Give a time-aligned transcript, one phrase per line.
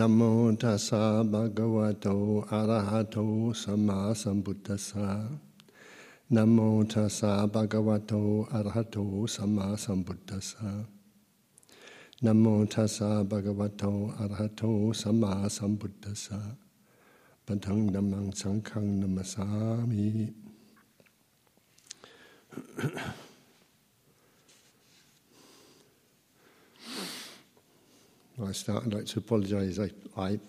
[0.00, 0.20] นโม
[0.62, 2.06] ตัสสะภะคะวะโต
[2.50, 3.16] อะระหะโต
[3.62, 5.08] สัมมาสัมพุทธัสสะ
[6.34, 6.58] นโม
[6.92, 8.12] ตัสสะภะคะวะโต
[8.52, 8.98] อะระหะโต
[9.34, 10.70] สัมมาสัมพุทธัสสะ
[12.24, 13.84] นโมตัสสะภะคะวะโต
[14.18, 14.62] อะระหะโต
[15.00, 16.40] สัมมาสัมพุทธัสสะ
[17.46, 19.46] ปัทังดัมังสังฆังนัสสา
[19.90, 20.04] มิ
[28.42, 29.78] I start, I'd like to apologise.
[29.78, 29.90] I,
[30.20, 30.40] I,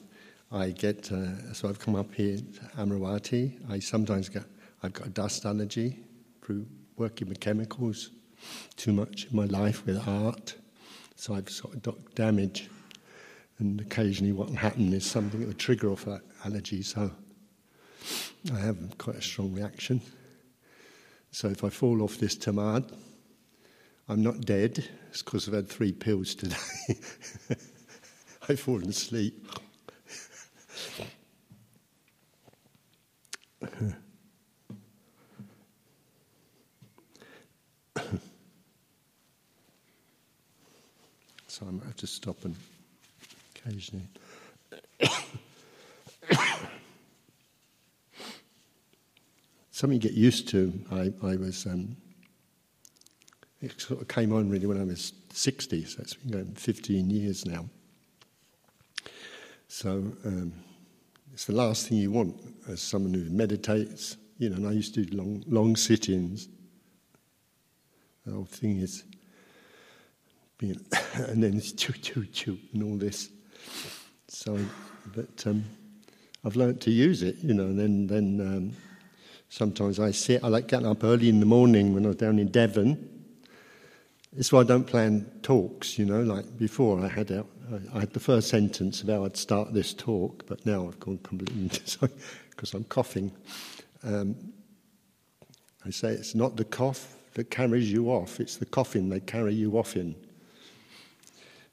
[0.52, 3.60] I get, uh, so I've come up here to Amaravati.
[3.70, 4.44] I sometimes get,
[4.82, 6.00] I've got a dust allergy
[6.42, 6.66] through
[6.98, 8.10] working with chemicals,
[8.76, 10.56] too much in my life with art.
[11.16, 12.70] So I've sort of got damage.
[13.60, 16.82] And occasionally what will happen is something that will trigger off that allergy.
[16.82, 17.12] So
[18.52, 20.02] I have quite a strong reaction.
[21.30, 22.92] So if I fall off this tamad,
[24.10, 24.90] I'm not dead.
[25.10, 26.56] It's because I've had three pills today.
[28.48, 29.48] I've fallen asleep.
[41.48, 42.56] so I might have to stop and
[43.56, 44.08] occasionally.
[49.72, 50.72] Something you get used to.
[50.92, 51.66] I, I was.
[51.66, 51.98] Um,
[53.62, 57.10] it sort of came on really when I was 60, so it's been going 15
[57.10, 57.66] years now.
[59.68, 59.90] So
[60.26, 60.54] um,
[61.34, 62.36] it's the last thing you want
[62.70, 64.18] as someone who meditates.
[64.38, 66.50] You know, and I used to do long, long sit-ins.
[68.26, 69.04] The whole thing is
[70.58, 70.80] being,
[71.16, 73.30] and then it's choo choo choo and all this.
[74.28, 74.58] So,
[75.16, 75.64] but um,
[76.44, 77.38] I've learnt to use it.
[77.42, 78.74] You know, and then then um,
[79.50, 80.44] sometimes I sit.
[80.44, 83.10] I like getting up early in the morning when I was down in Devon.
[84.38, 85.98] It's why I don't plan talks.
[85.98, 87.48] You know, like before I had out
[87.94, 91.18] I had the first sentence of how I'd start this talk, but now I've gone
[91.20, 91.70] completely
[92.50, 93.32] because I'm coughing.
[94.04, 94.36] Um,
[95.86, 99.54] I say it's not the cough that carries you off, it's the coffin they carry
[99.54, 100.16] you off in.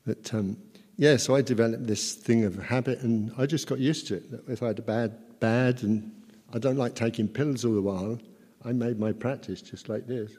[0.06, 0.56] But um,
[0.96, 4.24] yeah, so I developed this thing of habit, and I just got used to it.
[4.48, 6.10] If I had a bad, bad, and
[6.54, 8.18] I don't like taking pills all the while,
[8.64, 10.32] I made my practice just like this.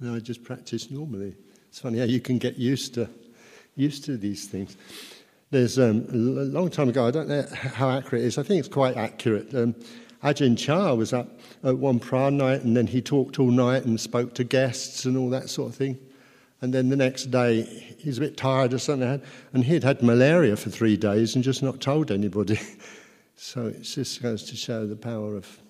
[0.00, 1.34] And I just practice normally.
[1.68, 3.08] It's funny how you can get used to
[3.76, 4.76] used to these things.
[5.50, 7.06] There's um, a long time ago.
[7.06, 8.38] I don't know how accurate it is.
[8.38, 9.54] I think it's quite accurate.
[9.54, 9.74] Um,
[10.22, 14.00] Ajahn Chah was up at one prayer night, and then he talked all night and
[14.00, 15.98] spoke to guests and all that sort of thing.
[16.62, 19.22] And then the next day, he was a bit tired or something,
[19.52, 22.58] and he'd had malaria for three days and just not told anybody.
[23.36, 25.60] so it just goes to show the power of,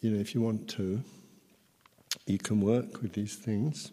[0.00, 1.02] you know, if you want to,
[2.24, 3.90] you can work with these things.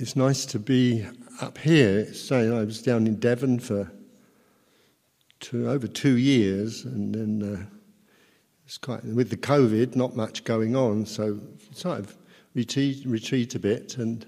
[0.00, 1.06] It's nice to be
[1.42, 2.10] up here.
[2.14, 3.92] Say, I was down in Devon for
[5.40, 7.76] two, over two years, and then uh,
[8.64, 11.38] it's quite with the COVID, not much going on, so
[11.74, 12.16] sort of
[12.54, 13.98] retreat, retreat a bit.
[13.98, 14.24] And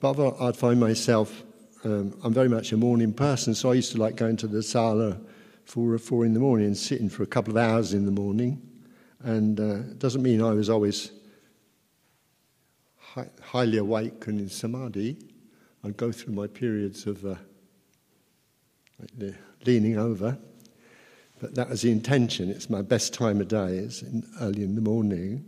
[0.00, 1.44] but I'd find myself.
[1.84, 4.60] Um, I'm very much a morning person, so I used to like going to the
[4.60, 5.18] sala
[5.66, 8.10] four or four in the morning and sitting for a couple of hours in the
[8.10, 8.60] morning.
[9.22, 11.12] And uh, it doesn't mean I was always
[13.42, 15.16] highly awake and in samadhi,
[15.84, 17.34] I'd go through my periods of uh,
[19.64, 20.38] leaning over.
[21.40, 22.48] But that was the intention.
[22.48, 23.76] It's my best time of day.
[23.76, 25.44] It's in, early in the morning.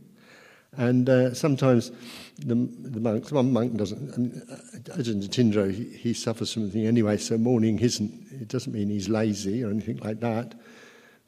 [0.76, 1.90] And uh, sometimes
[2.38, 4.56] the, the monks, one monk doesn't, I mean, uh,
[4.98, 9.08] Ajahn Tindro, he, he, suffers from something anyway, so morning isn't, it doesn't mean he's
[9.08, 10.54] lazy or anything like that.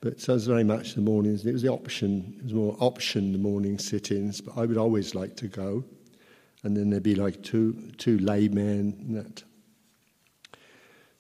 [0.01, 2.77] But so it was very much the mornings, it was the option, it was more
[2.79, 5.83] option, the morning sit ins, but I would always like to go
[6.65, 9.43] and then there'd be like two two laymen that.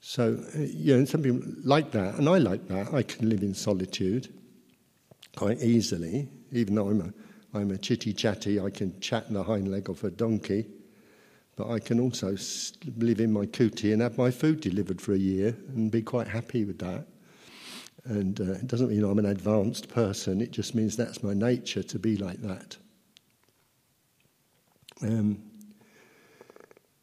[0.00, 2.94] So you know, some people like that, and I like that.
[2.94, 4.32] I can live in solitude
[5.36, 7.12] quite easily, even though I'm a
[7.58, 8.60] I'm a chitty chatty.
[8.60, 10.66] I can chat the hind leg of a donkey,
[11.56, 12.36] but I can also
[12.96, 16.28] live in my kuti and have my food delivered for a year and be quite
[16.28, 17.06] happy with that.
[18.04, 20.40] And uh, it doesn't mean I'm an advanced person.
[20.40, 22.76] It just means that's my nature to be like that.
[25.02, 25.42] Um,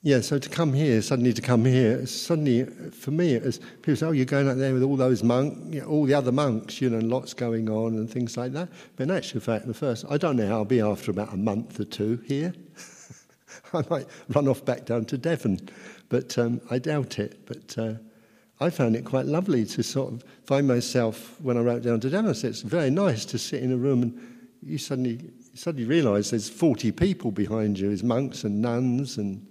[0.05, 3.95] yeah, so to come here, suddenly to come here, suddenly for me, it was, people
[3.95, 6.31] say, oh, you're going out there with all those monks, you know, all the other
[6.31, 8.69] monks, you know, lots going on and things like that.
[8.95, 11.37] But in actual fact, the first, I don't know how I'll be after about a
[11.37, 12.53] month or two here.
[13.73, 15.69] I might run off back down to Devon,
[16.09, 17.43] but um, I doubt it.
[17.47, 17.93] But uh,
[18.59, 22.11] I found it quite lovely to sort of find myself when I wrote down to
[22.11, 22.29] Devon.
[22.29, 26.29] I said, it's very nice to sit in a room and you suddenly suddenly realise
[26.29, 29.45] there's 40 people behind you, as monks and nuns, and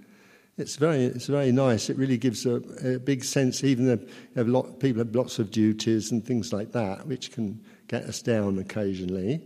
[0.56, 1.90] it's very, it's very nice.
[1.90, 4.06] It really gives a, a big sense, even though
[4.36, 8.22] have lot, people have lots of duties and things like that, which can get us
[8.22, 9.40] down occasionally.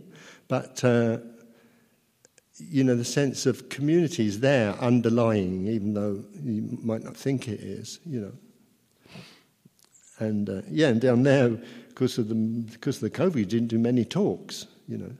[0.47, 1.19] But, uh,
[2.57, 7.47] you know, the sense of community is there underlying, even though you might not think
[7.47, 8.33] it is, you know.
[10.19, 11.49] And uh, yeah, and down there,
[11.87, 15.13] because of the because of the COVID, didn't do many talks, you know.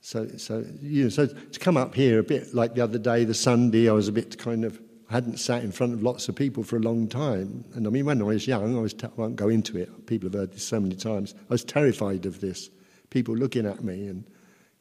[0.00, 3.24] So, so you know, so to come up here a bit like the other day,
[3.24, 4.80] the Sunday, I was a bit kind of
[5.10, 7.64] I hadn't sat in front of lots of people for a long time.
[7.74, 10.06] And I mean, when I was young, I was I won't go into it.
[10.06, 11.34] People have heard this so many times.
[11.38, 12.70] I was terrified of this.
[13.10, 14.24] People looking at me and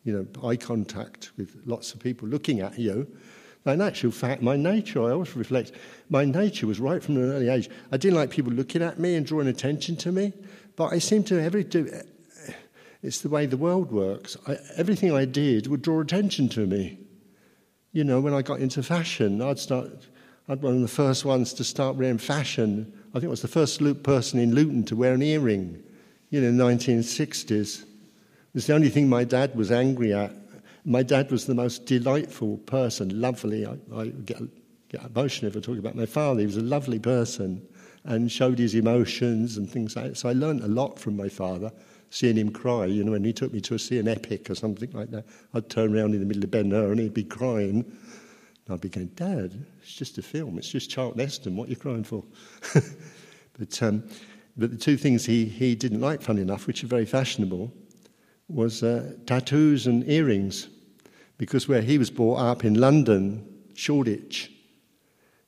[0.04, 3.08] you know, eye contact with lots of people looking at you.
[3.66, 5.74] In actual fact, my nature, I always reflect,
[6.10, 7.70] my nature was right from an early age.
[7.92, 10.34] I didn't like people looking at me and drawing attention to me,
[10.76, 11.92] but I seemed to every do.
[13.02, 14.36] It's the way the world works.
[14.48, 16.98] I, everything I did would draw attention to me.
[17.92, 20.08] You know, when I got into fashion, I'd start.
[20.48, 22.92] I'd one of the first ones to start wearing fashion.
[23.10, 25.84] I think I was the first person in Luton to wear an earring.
[26.30, 27.86] You know, in the 1960s.
[28.54, 30.32] It's the only thing my dad was angry at.
[30.86, 33.66] My dad was the most delightful person, lovely.
[33.66, 34.38] I, I get,
[34.90, 36.40] get emotional if I talk about my father.
[36.42, 37.66] He was a lovely person
[38.06, 40.18] and showed his emotions and things like that.
[40.18, 41.72] So I learned a lot from my father,
[42.10, 42.86] seeing him cry.
[42.86, 45.70] You know, when he took me to see an epic or something like that, I'd
[45.70, 47.86] turn around in the middle of Ben Hur and he'd be crying.
[48.66, 50.58] And I'd be going, Dad, it's just a film.
[50.58, 51.56] It's just Charlton Heston.
[51.56, 52.24] What are you crying for?
[53.60, 54.04] but, um,
[54.58, 57.72] but the two things he, he didn't like, funny enough, which are very fashionable,
[58.48, 60.70] was uh, tattoos and earrings.
[61.38, 64.52] Because where he was brought up in London, Shoreditch,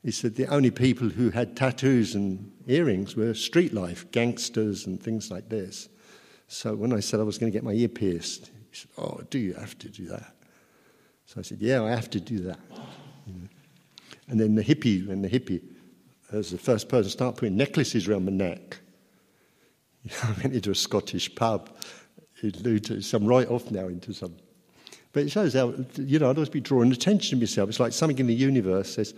[0.04, 5.02] he said the only people who had tattoos and earrings were street life, gangsters and
[5.02, 5.90] things like this.
[6.52, 9.22] So when I said I was going to get my ear pierced, he said, Oh,
[9.30, 10.36] do you have to do that?
[11.26, 12.60] So I said, Yeah, I have to do that.
[14.28, 15.62] And then the hippie, when the hippie
[16.30, 18.80] was the first person start putting necklaces around my neck,
[20.04, 21.70] you know, I went into a Scottish pub
[22.44, 24.36] into some right off now into some.
[25.14, 27.70] But it shows how, you know, I'd always be drawing attention to myself.
[27.70, 29.14] It's like something in the universe says,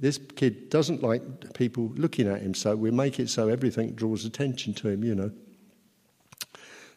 [0.00, 4.24] this kid doesn't like people looking at him, so we make it so everything draws
[4.24, 5.30] attention to him, you know.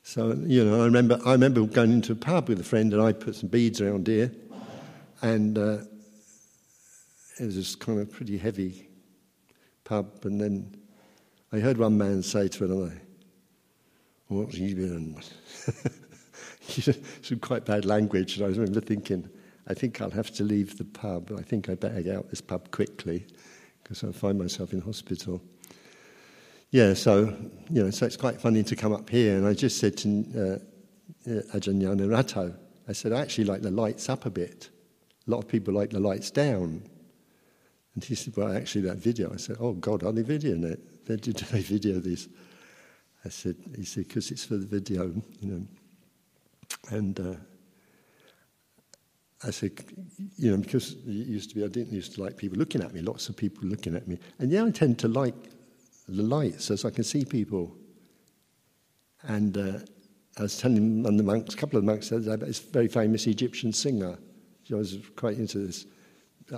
[0.03, 3.01] So, you know, I remember, I remember going into a pub with a friend and
[3.01, 4.31] I put some beads around here,
[5.21, 5.77] and uh,
[7.39, 8.88] it was this kind of pretty heavy
[9.83, 10.75] pub, and then
[11.53, 13.01] I heard one man say to another,
[14.27, 15.18] what have you been
[17.21, 19.30] Some quite bad language, and I remember thinking,
[19.68, 21.31] I think I'll have to leave the pub.
[21.38, 23.25] I think I better get out this pub quickly
[23.83, 25.42] because I'll find myself in hospital.
[26.71, 27.35] Yeah, so,
[27.69, 29.35] you know, so it's quite funny to come up here.
[29.35, 30.09] And I just said to
[31.27, 32.56] uh, Ajahn Nyanarato,
[32.88, 34.69] I said, I actually like the lights up a bit.
[35.27, 36.81] A lot of people like the lights down.
[37.94, 39.33] And he said, Well, actually, that video.
[39.33, 41.06] I said, Oh, God, are they videoing it?
[41.06, 42.29] They, did they video this?
[43.25, 45.68] I said, he said, because it's for the video, you know.
[46.89, 47.35] And uh,
[49.45, 49.73] I said,
[50.38, 52.94] you know, because it used to be, I didn't used to like people looking at
[52.94, 54.18] me, lots of people looking at me.
[54.39, 55.35] And yeah, I tend to like
[56.16, 57.75] the lights so I can see people.
[59.24, 59.80] And uh,
[60.38, 63.28] I was telling one of the monks, a couple of monks said this very famous
[63.28, 64.18] Egyptian singer.
[64.72, 65.86] I was quite into this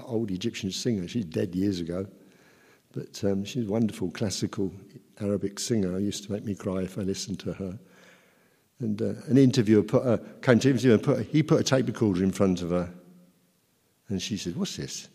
[0.05, 1.07] old Egyptian singer.
[1.07, 2.05] She's dead years ago.
[2.93, 4.71] But um, she's a wonderful classical
[5.19, 5.97] Arabic singer.
[5.99, 7.79] Used to make me cry if I listened to her.
[8.79, 11.63] And uh, an interviewer put a, came to interview and put a, he put a
[11.63, 12.93] tape recorder in front of her.
[14.09, 15.09] And she said, What's this?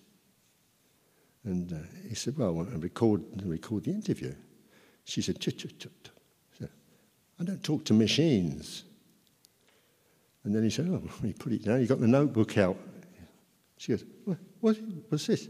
[1.49, 1.77] And uh,
[2.07, 4.35] he said, Well, I want to record, record the interview.
[5.05, 6.71] She said, chut, chut, chut.
[7.41, 8.85] I don't talk to machines.
[10.45, 11.81] And then he said, Oh, he put it down.
[11.81, 12.77] He got the notebook out.
[13.79, 14.77] She goes, what, what,
[15.09, 15.49] What's this?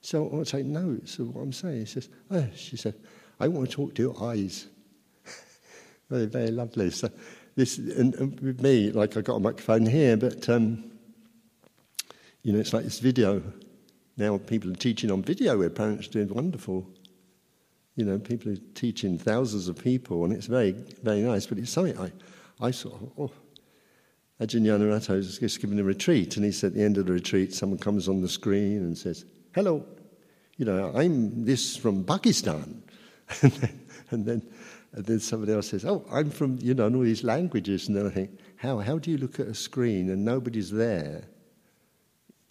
[0.00, 1.80] So I take notes of what I'm saying.
[1.80, 2.94] He says, Oh, she said,
[3.38, 4.66] I want to talk to your eyes.
[6.10, 6.90] very, very lovely.
[6.90, 7.10] So
[7.54, 10.90] this, and, and, with me, like I got a microphone here, but um,
[12.42, 13.40] you know, it's like this video.
[14.18, 16.90] Now people are teaching on video where parents are doing wonderful.
[17.94, 20.72] You know, people are teaching thousands of people, and it's very,
[21.02, 21.46] very nice.
[21.46, 22.12] But it's something I,
[22.60, 23.30] I of, oh.
[24.40, 27.12] Ajahn Nyanarato was just giving a retreat, and he said at the end of the
[27.12, 29.84] retreat, someone comes on the screen and says, Hello,
[30.56, 32.82] you know, I'm this from Pakistan.
[33.42, 34.42] and, then, and, then,
[34.92, 37.88] and then somebody else says, Oh, I'm from, you know, all these languages.
[37.88, 41.24] And then I think, how, how do you look at a screen and nobody's there?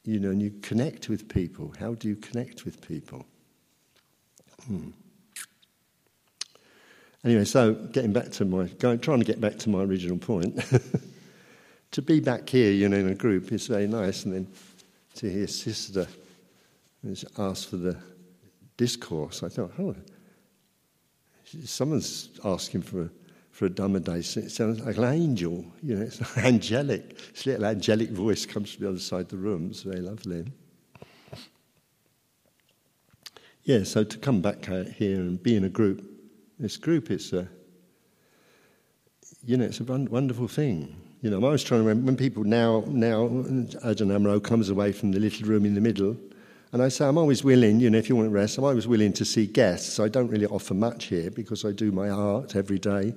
[0.08, 1.74] You know, and you connect with people.
[1.78, 3.26] How do you connect with people?
[4.66, 4.92] Hmm.
[7.26, 10.64] Anyway, so getting back to my, going, trying to get back to my original point.
[11.92, 14.48] to be back here, you know, in a group is very nice, and then
[15.16, 16.08] to hear Sister
[17.38, 17.98] ask for the
[18.78, 19.94] discourse, I thought, oh,
[21.66, 23.10] someone's asking for a,
[23.58, 24.20] for a Dhamma day.
[24.20, 27.18] It sounds like an angel, you know, it's angelic.
[27.34, 29.70] This little angelic voice comes from the other side of the room.
[29.72, 30.46] It's very lovely.
[33.64, 36.08] Yeah, so to come back uh, here and be in a group,
[36.60, 37.46] this group, it's a, uh,
[39.44, 40.96] you know, it's a wonderful thing.
[41.24, 44.92] You know, I was trying to remember when people now, now, Ajahn Amaro comes away
[44.92, 46.16] from the little room in the middle,
[46.74, 48.88] and I say, I'm always willing, you know, if you want to rest, I'm always
[48.88, 50.00] willing to see guests.
[50.00, 53.16] I don't really offer much here because I do my art every day.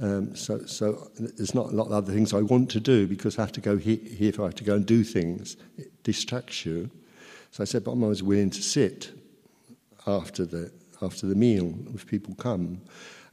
[0.00, 3.38] Um, so, so there's not a lot of other things I want to do because
[3.38, 5.56] I have to go here, here if I have to go and do things.
[5.76, 6.90] It distracts you.
[7.50, 9.10] So I said, but I'm always willing to sit
[10.06, 12.80] after the, after the meal if people come.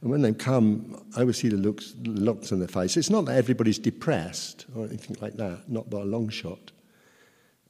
[0.02, 2.96] And when they come, I always see the looks, looks on their face.
[2.96, 6.70] It's not that everybody's depressed or anything like that, not by a long shot.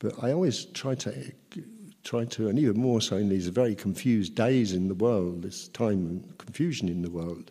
[0.00, 1.32] But I always try to,
[2.04, 5.68] try to, and even more so in these very confused days in the world, this
[5.68, 7.50] time of confusion in the world,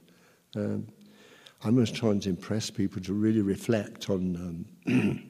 [0.55, 0.87] um,
[1.63, 5.23] I'm always trying to impress people to really reflect on, um,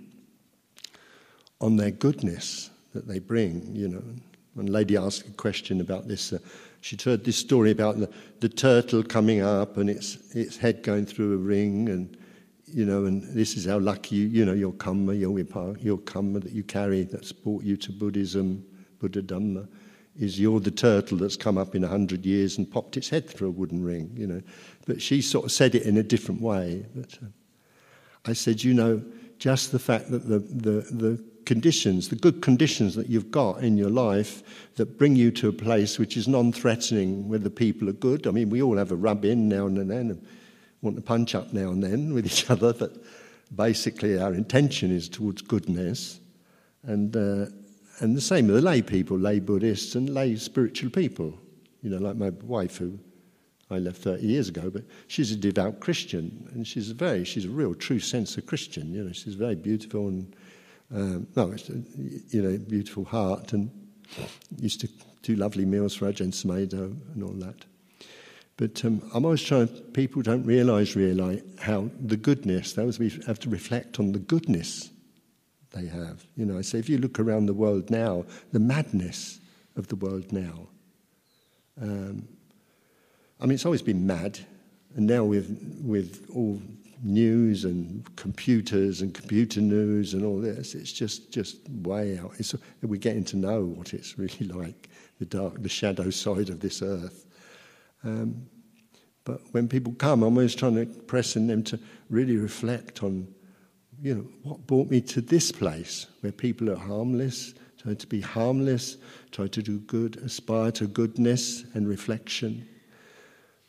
[1.62, 4.04] on their goodness that they bring, you know.
[4.56, 6.34] One lady asked a question about this.
[6.34, 6.40] Uh,
[6.82, 11.06] she'd heard this story about the, the turtle coming up and its, its head going
[11.06, 12.18] through a ring, and
[12.66, 16.00] you know, and this is how lucky you, you know, your karma, your, vipa, your
[16.00, 18.66] karma that you carry that's brought you to Buddhism,
[19.00, 19.68] Buddha Dhamma,
[20.20, 23.30] is you're the turtle that's come up in a hundred years and popped its head
[23.30, 24.42] through a wooden ring, you know.
[24.86, 26.86] But she sort of said it in a different way.
[26.96, 27.28] But uh,
[28.26, 29.04] I said, you know,
[29.38, 33.78] just the fact that the, the, the conditions, the good conditions that you've got in
[33.78, 34.44] your life
[34.76, 38.28] that bring you to a place which is non threatening, where the people are good.
[38.28, 40.28] I mean, we all have a rub in now and then, and
[40.82, 42.98] want to punch up now and then with each other, but
[43.56, 46.20] basically our intention is towards goodness.
[46.84, 47.46] And, uh,
[48.00, 51.38] and the same with the lay people, lay Buddhists and lay spiritual people.
[51.82, 53.00] You know, like my wife, who
[53.70, 57.46] I left 30 years ago, but she's a devout Christian, and she's a very, she's
[57.46, 58.94] a real true sense of Christian.
[58.94, 60.36] You know, she's very beautiful and
[60.94, 63.70] um, no, it's you know, beautiful heart, and
[64.58, 64.90] used to
[65.22, 67.66] do lovely meals for Ajahn Sumedho and all that.
[68.56, 73.40] But um, I'm always trying, people don't realise really how the goodness, they always have
[73.42, 74.90] to reflect on the goodness
[75.78, 76.26] they have.
[76.36, 79.40] You know, I say, if you look around the world now, the madness
[79.76, 80.68] of the world now.
[81.82, 82.28] Um,
[83.40, 84.40] I mean, it's always been mad,
[84.96, 86.60] and now with, with all
[87.04, 90.74] news and computers and computer news and all this.
[90.74, 92.34] It's just, just way out.
[92.40, 96.60] It's, we're getting to know what it's really like, the dark, the shadow side of
[96.60, 97.26] this earth.
[98.04, 98.48] Um,
[99.24, 101.80] but when people come, I'm always trying to press in them to
[102.10, 103.28] really reflect on,
[104.02, 108.22] you know, what brought me to this place where people are harmless, try to be
[108.22, 108.98] harmless,
[109.32, 112.68] try to do good, aspire to goodness and reflection.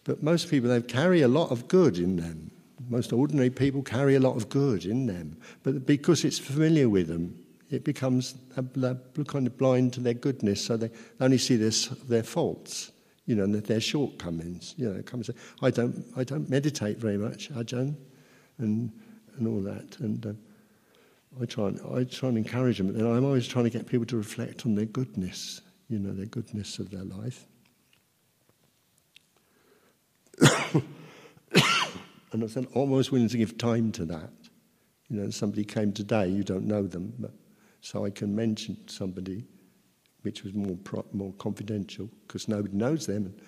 [0.05, 2.51] But most people, they carry a lot of good in them
[2.89, 7.09] most ordinary people carry a lot of good in them, but because it's familiar with
[7.09, 7.39] them,
[7.71, 11.71] it becomes they're kind of blind to their goodness, so they only see their,
[12.09, 12.93] their faults,
[13.27, 14.75] you know, and their shortcomings.
[14.79, 17.95] You know, come and say, I don't, I don't meditate very much, Ajahn,
[18.59, 18.91] and
[19.39, 20.27] and all that, and.
[20.27, 20.33] Uh,
[21.41, 24.07] I try, and, I try and encourage them, and I'm always trying to get people
[24.07, 27.47] to reflect on their goodness, you know, their goodness of their life.
[32.33, 34.31] And I said, almost willing to give time to that.
[35.09, 37.33] You know, somebody came today, you don't know them, but
[37.81, 39.45] so I can mention somebody,
[40.23, 43.25] which was more pro- more confidential because nobody knows them.
[43.27, 43.41] And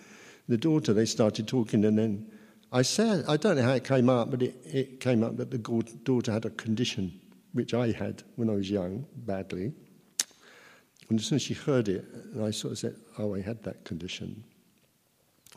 [0.48, 2.32] the daughter, they started talking, and then
[2.72, 5.50] I said, I don't know how it came up, but it, it came up that
[5.50, 7.20] the daughter had a condition
[7.52, 9.72] which I had when I was young, badly.
[11.08, 13.62] And as soon as she heard it, and I sort of said, Oh, I had
[13.64, 14.44] that condition.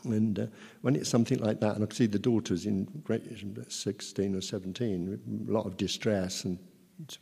[0.02, 0.46] And uh,
[0.82, 3.22] when it's something like that, and I can see the daughter's in great,
[3.68, 6.58] 16 or 17, a lot of distress and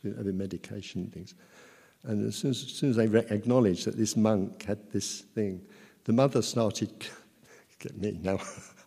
[0.03, 1.35] having medication and things.
[2.03, 5.21] And as soon as, as, soon as they re- acknowledged that this monk had this
[5.21, 5.61] thing,
[6.03, 6.91] the mother started,
[7.79, 8.39] get me now,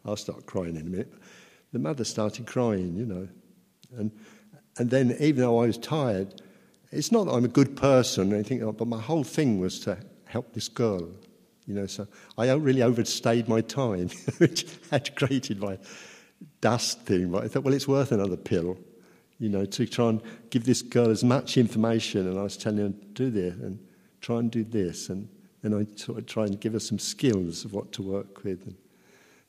[0.07, 1.13] I'll start crying in a minute.
[1.73, 3.29] The mother started crying, you know.
[3.97, 4.11] And,
[4.79, 6.41] and then, even though I was tired,
[6.93, 9.99] it's not that I'm a good person or anything, but my whole thing was to
[10.27, 11.11] help this girl
[11.67, 12.07] you know, so
[12.39, 14.09] I really overstayed my time,
[14.39, 15.79] which had created my
[16.61, 17.31] dust thing.
[17.31, 18.79] But I thought, well, it's worth another pill,
[19.39, 22.29] you know, to try and give this girl as much information.
[22.29, 23.81] And I was telling her, to do this and
[24.21, 25.09] try and do this.
[25.09, 25.29] And
[25.63, 28.63] then I sort of try and give her some skills of what to work with
[28.65, 28.77] and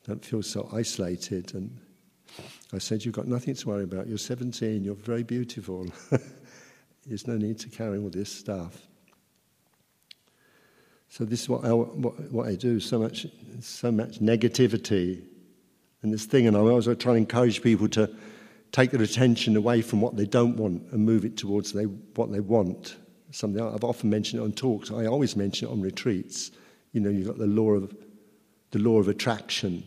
[0.07, 1.53] don't feel so isolated.
[1.53, 1.77] And
[2.73, 4.07] I said, You've got nothing to worry about.
[4.07, 5.87] You're 17, you're very beautiful.
[7.05, 8.87] There's no need to carry all this stuff.
[11.09, 12.79] So this is what I, what, what I do.
[12.79, 13.27] So much,
[13.61, 15.23] so much negativity,
[16.01, 16.47] and this thing.
[16.47, 18.09] And I always try to encourage people to
[18.71, 22.31] take their attention away from what they don't want and move it towards they, what
[22.31, 22.97] they want.
[23.31, 24.91] Something I've often mentioned it on talks.
[24.91, 26.51] I always mention it on retreats.
[26.91, 27.95] You know, you've got the law of
[28.71, 29.83] the law of attraction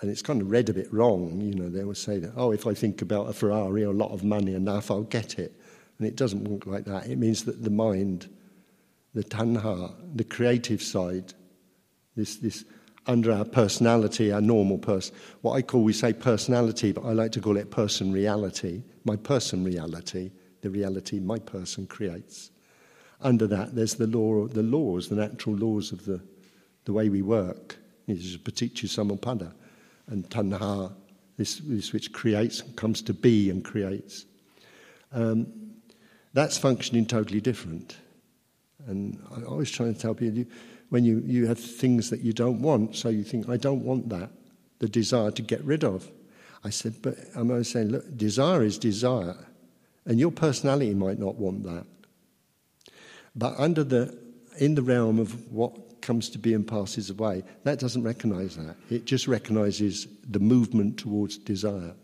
[0.00, 1.40] and it's kind of read a bit wrong.
[1.40, 3.96] You know, they always say that, oh, if I think about a Ferrari or a
[3.96, 5.60] lot of money enough, I'll get it.
[5.98, 7.06] And it doesn't work like that.
[7.06, 8.28] It means that the mind,
[9.12, 11.34] the tanha, the creative side,
[12.16, 12.64] this, this
[13.06, 17.32] under our personality, our normal person, what I call, we say personality, but I like
[17.32, 20.30] to call it person reality, my person reality,
[20.62, 22.50] the reality my person creates.
[23.20, 26.22] Under that, there's the law, the laws, the natural laws of the,
[26.86, 27.76] the way we work.
[28.06, 29.52] This is paticca samuppada
[30.10, 30.92] and tanha,
[31.36, 34.26] this, this which creates, and comes to be and creates.
[35.12, 35.46] Um,
[36.34, 37.96] that's functioning totally different.
[38.86, 40.44] And I always try to tell people
[40.90, 44.08] when you, you have things that you don't want, so you think, I don't want
[44.10, 44.30] that,
[44.80, 46.10] the desire to get rid of.
[46.64, 49.36] I said, but I'm always saying, look, desire is desire,
[50.04, 51.86] and your personality might not want that.
[53.34, 54.18] But under the,
[54.58, 55.76] in the realm of what
[56.10, 58.74] comes to be and passes away, that doesn't recognize that.
[58.90, 61.94] It just recognizes the movement towards desire.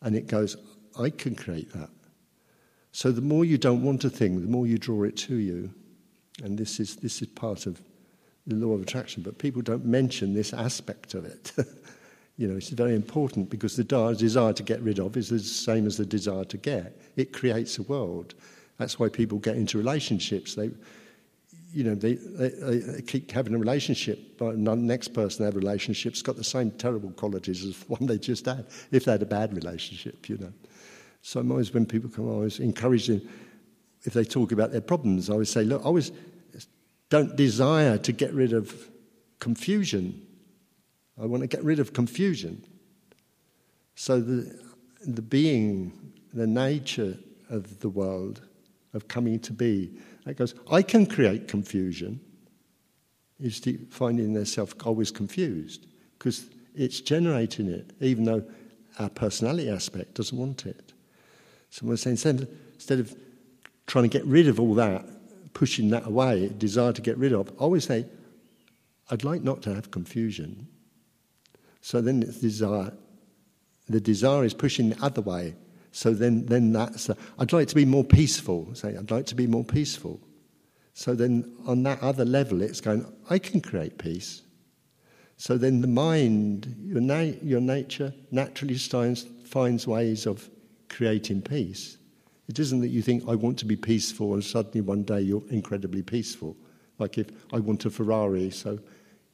[0.00, 0.56] And it goes,
[0.98, 1.90] I can create that.
[2.92, 5.70] So the more you don't want a thing, the more you draw it to you.
[6.42, 7.82] And this is, this is part of
[8.46, 9.22] the law of attraction.
[9.22, 11.52] But people don't mention this aspect of it.
[12.38, 15.86] you know, it's very important because the desire to get rid of is the same
[15.86, 16.98] as the desire to get.
[17.16, 18.36] It creates a world.
[18.78, 20.54] That's why people get into relationships.
[20.54, 20.70] They,
[21.74, 25.56] you know, they, they, they, keep having a relationship, but the next person they have
[25.56, 29.12] a relationship's got the same terrible qualities as the one they just had, if they
[29.12, 30.52] had a bad relationship, you know.
[31.22, 33.28] So I'm always, when people come, I always encourage them,
[34.02, 36.12] if they talk about their problems, I always say, look, I always
[37.08, 38.72] don't desire to get rid of
[39.40, 40.24] confusion.
[41.20, 42.64] I want to get rid of confusion.
[43.96, 44.60] So the,
[45.04, 47.18] the being, the nature
[47.50, 48.42] of the world,
[48.92, 52.20] of coming to be, that goes, I can create confusion,
[53.40, 53.60] is
[53.90, 55.86] finding themselves always confused
[56.18, 58.44] because it's generating it, even though
[58.98, 60.92] our personality aspect doesn't want it.
[61.70, 62.18] So we're saying
[62.74, 63.14] instead of
[63.86, 65.04] trying to get rid of all that,
[65.52, 68.06] pushing that away, desire to get rid of, I always say,
[69.10, 70.66] I'd like not to have confusion.
[71.80, 72.92] So then it's desire.
[73.88, 75.54] The desire is pushing the other way.
[75.94, 78.68] So then, then that's, uh, I'd like to be more peaceful.
[78.74, 80.20] Say, I'd like to be more peaceful.
[80.92, 84.42] So then on that other level, it's going, I can create peace.
[85.36, 90.50] So then the mind, your, na- your nature, naturally finds, finds ways of
[90.88, 91.96] creating peace.
[92.48, 95.44] It isn't that you think, I want to be peaceful, and suddenly one day you're
[95.50, 96.56] incredibly peaceful.
[96.98, 98.80] Like if I want a Ferrari, so,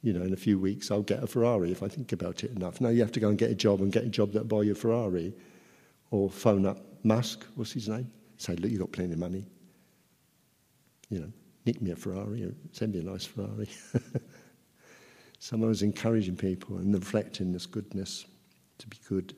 [0.03, 2.51] you know, in a few weeks I'll get a Ferrari if I think about it
[2.51, 2.79] enough.
[2.79, 4.61] No, you have to go and get a job and get a job that'll buy
[4.61, 5.33] you a Ferrari
[6.11, 8.11] or phone up Musk, what's his name?
[8.37, 9.45] Say, look, you've got plenty of money.
[11.09, 11.31] You know,
[11.65, 13.69] nick me a Ferrari or send me a nice Ferrari.
[15.39, 18.25] Someone was encouraging people and reflecting this goodness
[18.77, 19.35] to be good.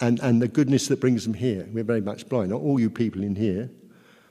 [0.00, 1.68] And, and the goodness that brings them here.
[1.70, 2.50] We're very much blind.
[2.50, 3.70] Not all you people in here.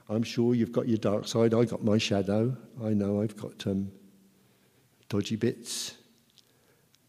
[0.10, 1.54] I'm sure you've got your dark side.
[1.54, 2.58] I got my shadow.
[2.84, 3.92] I know I've got um,
[5.08, 5.96] dodgy bits.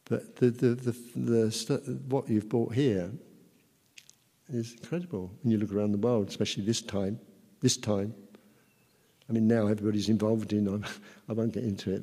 [0.04, 3.11] But the, the, the, the, what you've brought here
[4.52, 7.18] is incredible when you look around the world, especially this time.
[7.60, 8.14] This time.
[9.28, 10.84] I mean, now everybody's involved in,
[11.28, 12.02] I won't get into it,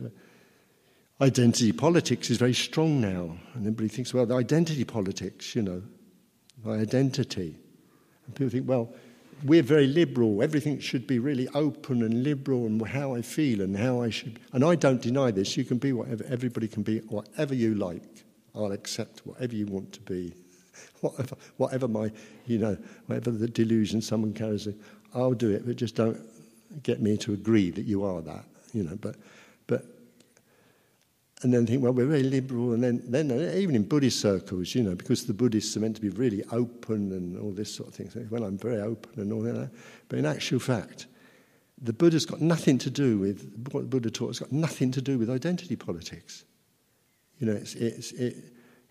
[1.20, 3.38] identity politics is very strong now.
[3.54, 5.82] And everybody thinks, well, the identity politics, you know,
[6.64, 7.58] my identity.
[8.26, 8.94] And people think, well,
[9.44, 10.42] we're very liberal.
[10.42, 14.40] Everything should be really open and liberal and how I feel and how I should.
[14.54, 15.58] And I don't deny this.
[15.58, 18.26] You can be whatever, everybody can be whatever you like.
[18.56, 20.34] I'll accept whatever you want to be
[21.02, 22.12] whatever, whatever my,
[22.46, 24.68] you know, whatever the delusion someone carries,
[25.14, 26.20] I'll do it, but just don't
[26.84, 28.98] get me to agree that you are that, you know.
[29.00, 29.16] But,
[29.68, 29.86] but,
[31.44, 34.74] and then think, well, we're very liberal, and then, then uh, even in Buddhist circles,
[34.74, 37.90] you know, because the Buddhists are meant to be really open and all this sort
[37.90, 38.10] of thing.
[38.10, 39.72] So, well, I'm very open and all that.
[40.10, 41.08] But in actual fact,
[41.82, 44.32] the Buddha's got nothing to do with what the Buddha taught.
[44.32, 46.44] It's got nothing to do with identity politics.
[47.40, 48.36] You know, it's, it's it,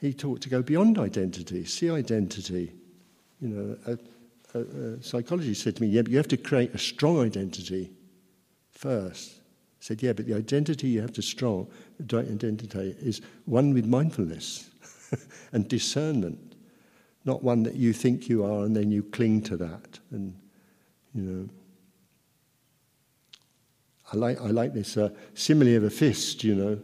[0.01, 2.73] he taught to go beyond identity, see identity.
[3.41, 6.75] You know, a, a, a psychology said to me, yeah, but you have to create
[6.75, 7.91] a strong identity
[8.71, 9.41] first.
[9.41, 11.69] I said, yeah, but the identity you have to strong,
[12.01, 14.71] identity is one with mindfulness.
[15.53, 16.55] and discernment,
[17.25, 19.99] not one that you think you are and then you cling to that.
[20.11, 20.35] And,
[21.15, 21.49] you know,
[24.13, 26.79] I like, I like this uh, simile of a fist, you know,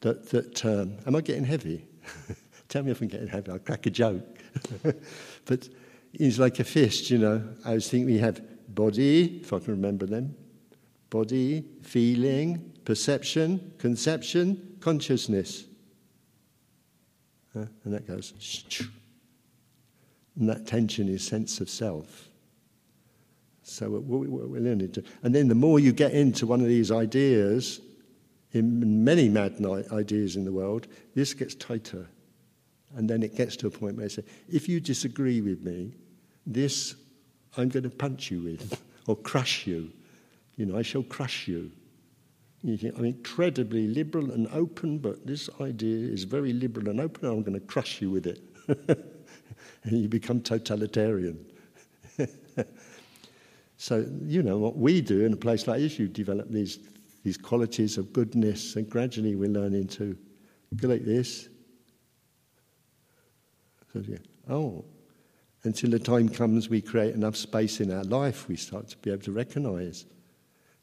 [0.00, 1.86] that, that um, am I getting heavy?
[2.76, 4.38] Tell me if I'm getting heavy, I'll crack a joke.
[5.46, 5.66] but
[6.12, 7.42] it's like a fist, you know.
[7.64, 8.42] I was thinking we have
[8.74, 10.36] body, if I can remember them,
[11.08, 15.64] body, feeling, perception, conception, consciousness.
[17.54, 18.34] And that goes,
[20.38, 22.28] and that tension is sense of self.
[23.62, 26.92] So we're, we're learning to, and then the more you get into one of these
[26.92, 27.80] ideas,
[28.52, 29.56] in many mad
[29.90, 32.06] ideas in the world, this gets tighter.
[32.96, 35.92] And then it gets to a point where I say, if you disagree with me,
[36.46, 36.94] this
[37.58, 39.92] I'm going to punch you with or crush you.
[40.56, 41.70] You know, I shall crush you.
[42.62, 47.26] you think, I'm incredibly liberal and open, but this idea is very liberal and open,
[47.26, 48.40] and I'm going to crush you with it.
[49.84, 51.44] and you become totalitarian.
[53.76, 56.78] so, you know, what we do in a place like this, you develop these,
[57.24, 60.16] these qualities of goodness, and gradually we're learning to
[60.76, 61.50] go like this.
[63.96, 64.18] So, yeah,
[64.50, 64.84] oh,
[65.62, 69.10] until the time comes we create enough space in our life, we start to be
[69.10, 70.04] able to recognize.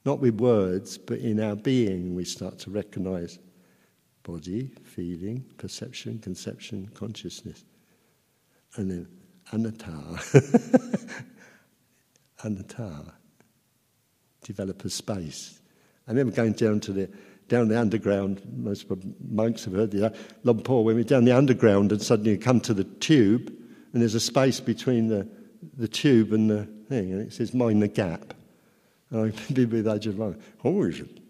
[0.04, 3.38] Not with words, but in our being, we start to recognize
[4.24, 7.64] body, feeling, perception, conception, consciousness.
[8.78, 9.08] And then
[9.52, 10.20] anatta.
[12.44, 13.14] anatta.
[14.42, 15.62] Develop a space.
[16.08, 17.10] I remember going down to the
[17.54, 18.42] down the underground.
[18.58, 18.88] Most
[19.30, 20.10] monks have heard the uh,
[20.42, 20.84] Luang Por.
[20.84, 23.54] When we're down the underground and suddenly you come to the tube,
[23.94, 25.28] and there's a space between the,
[25.78, 28.34] the tube and the thing, and it says mind the gap.
[29.12, 30.36] And I people that just like,
[30.66, 31.22] oh, we should.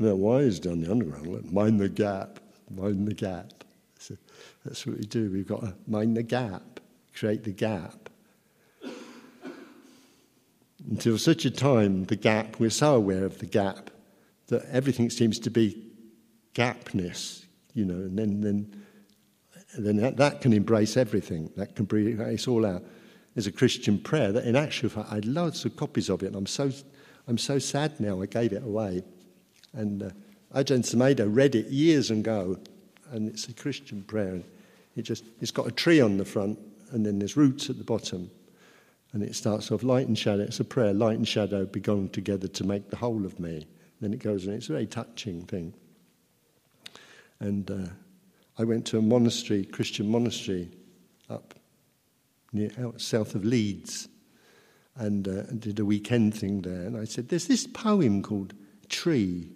[0.00, 1.52] No, why is down the underground?
[1.52, 3.62] mind the gap, mind the gap.
[4.00, 4.16] So
[4.64, 5.30] that's what we do.
[5.30, 6.80] We've got to mind the gap,
[7.14, 8.10] create the gap.
[10.90, 13.90] Until such a time, the gap, we're so aware of the gap
[14.48, 15.86] that everything seems to be
[16.54, 18.84] gapness, you know, and then, then
[19.76, 21.50] then that, that can embrace everything.
[21.56, 22.82] That can it's all out.
[23.34, 26.26] There's a Christian prayer that, in actual fact, I had loads of copies of it,
[26.26, 26.70] and I'm so,
[27.26, 29.02] I'm so sad now I gave it away.
[29.74, 30.10] And uh,
[30.54, 32.58] Ajahn Sumedho read it years ago,
[33.10, 34.42] and it's a Christian prayer.
[34.96, 36.58] It just, it's got a tree on the front,
[36.90, 38.30] and then there's roots at the bottom.
[39.12, 40.42] And it starts off light and shadow.
[40.42, 43.66] It's a prayer, light and shadow belong together to make the whole of me.
[44.00, 45.74] Then it goes, and it's a very touching thing.
[47.40, 47.88] And uh,
[48.58, 50.68] I went to a monastery, Christian monastery,
[51.30, 51.54] up
[52.52, 54.08] near out south of Leeds,
[54.96, 56.82] and uh, did a weekend thing there.
[56.82, 58.54] And I said, "There's this poem called
[58.88, 59.50] Tree."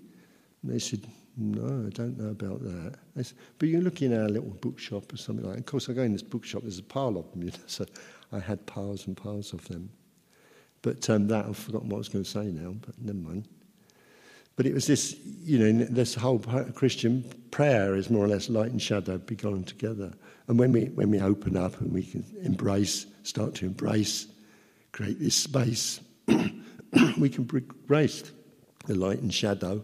[0.62, 4.12] And they said, "No, I don't know about that." I said, "But you look in
[4.12, 5.60] our little bookshop or something like." that.
[5.60, 6.62] Of course, I go in this bookshop.
[6.62, 7.86] There's a pile of them, you know, so
[8.32, 9.90] I had piles and piles of them.
[10.82, 12.74] But um, that I've forgotten what I was going to say now.
[12.80, 13.48] But never mind.
[14.56, 18.70] But it was this, you know, this whole Christian prayer is more or less light
[18.70, 20.12] and shadow begun together.
[20.48, 24.26] And when we, when we open up and we can embrace, start to embrace,
[24.92, 28.30] create this space, we can embrace
[28.86, 29.82] the light and shadow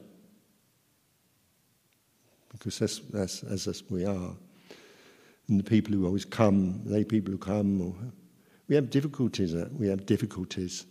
[2.51, 2.99] because that's,
[3.43, 4.33] that's as we are.
[5.49, 7.95] And the people who always come, they people who come, or,
[8.69, 9.55] we have difficulties.
[9.55, 10.87] Uh, we have difficulties.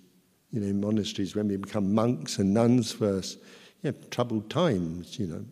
[0.51, 3.39] You know, in monasteries, when we become monks and nuns first,
[3.83, 5.45] have troubled times, you know,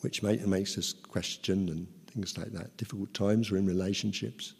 [0.00, 2.76] which make, makes us question and things like that.
[2.76, 4.54] Difficult times, we're in relationships.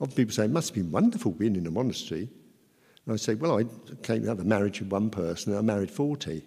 [0.00, 2.28] Often people say, it must be wonderful being in a monastery.
[3.06, 3.64] And I say, well, I
[4.02, 6.42] came out of a marriage with one person and I married 40,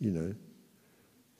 [0.00, 0.34] you know.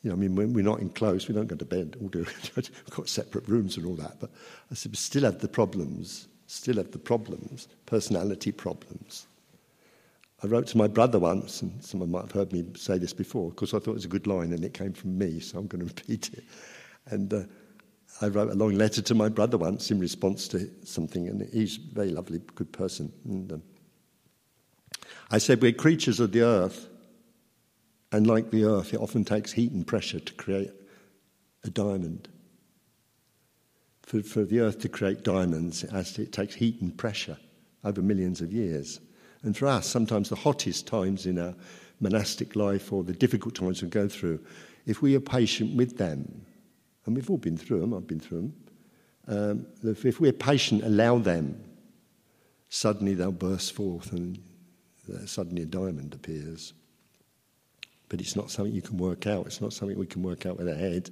[0.03, 2.27] You know, I mean, we're not in close, we don't go to bed, all do,
[2.57, 4.31] we've got separate rooms and all that, but
[4.71, 9.27] I said, we still have the problems, still have the problems, personality problems.
[10.45, 13.49] I wrote to my brother once, and someone might have heard me say this before,
[13.49, 15.67] because I thought it was a good line and it came from me, so I'm
[15.67, 16.45] going to repeat it.
[17.07, 17.45] And uh,
[18.21, 21.79] I wrote a long letter to my brother once in response to something, and he's
[21.79, 23.11] a very lovely, good person.
[23.25, 23.63] And um,
[25.31, 26.89] I said, We're creatures of the earth,
[28.13, 30.73] and like the earth, it often takes heat and pressure to create
[31.65, 32.29] a diamond.
[34.03, 37.39] For, for the earth to create diamonds, it, it takes heat and pressure
[37.83, 39.01] over millions of years.
[39.45, 41.55] And for us, sometimes the hottest times in our
[42.01, 44.41] monastic life or the difficult times we go through,
[44.87, 46.45] if we are patient with them,
[47.05, 48.55] and we've all been through them, I've been through them,
[49.27, 49.67] um,
[50.05, 51.63] if we're patient, allow them,
[52.69, 54.39] suddenly they'll burst forth and
[55.27, 56.73] suddenly a diamond appears.
[58.09, 59.47] But it's not something you can work out.
[59.47, 61.11] It's not something we can work out with our head.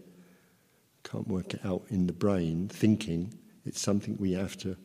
[1.04, 3.34] can't work it out in the brain, thinking.
[3.64, 4.76] It's something we have to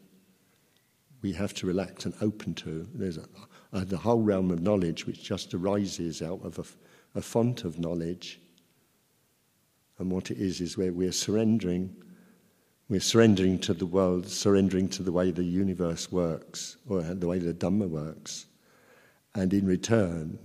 [1.22, 2.88] we have to relax and open to.
[2.94, 3.26] There's a,
[3.74, 7.80] a, the whole realm of knowledge which just arises out of a, a font of
[7.80, 8.40] knowledge.
[9.98, 11.96] And what it is is where we're surrendering.
[12.90, 17.40] We're surrendering to the world, surrendering to the way the universe works, or the way
[17.40, 18.46] the Dhamma works.
[19.34, 20.40] And in return,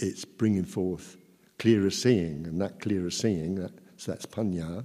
[0.00, 1.16] it's bringing forth
[1.58, 4.84] clearer seeing, and that clearer seeing, that, so that's panya,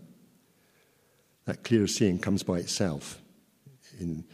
[1.46, 3.22] that clearer seeing comes by itself.
[4.00, 4.26] In,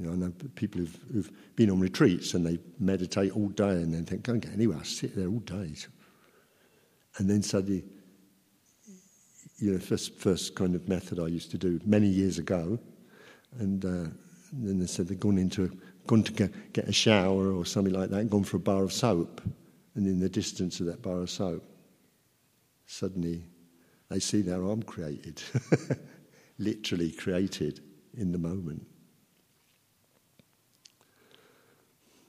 [0.00, 3.68] you know, I know people who've, who've, been on retreats and they meditate all day
[3.68, 5.74] and then think, can't get anywhere, I sit there all day.
[7.18, 7.84] And then suddenly,
[9.58, 12.78] you know, first, first kind of method I used to do many years ago,
[13.58, 14.10] and, uh,
[14.52, 15.70] then they said they'd gone into
[16.06, 18.82] gone to get, get a shower or something like that, and gone for a bar
[18.82, 19.42] of soap
[19.94, 21.62] and in the distance of that bar of soap,
[22.86, 23.44] suddenly
[24.08, 25.42] they see their arm created,
[26.58, 27.80] literally created
[28.14, 28.86] in the moment.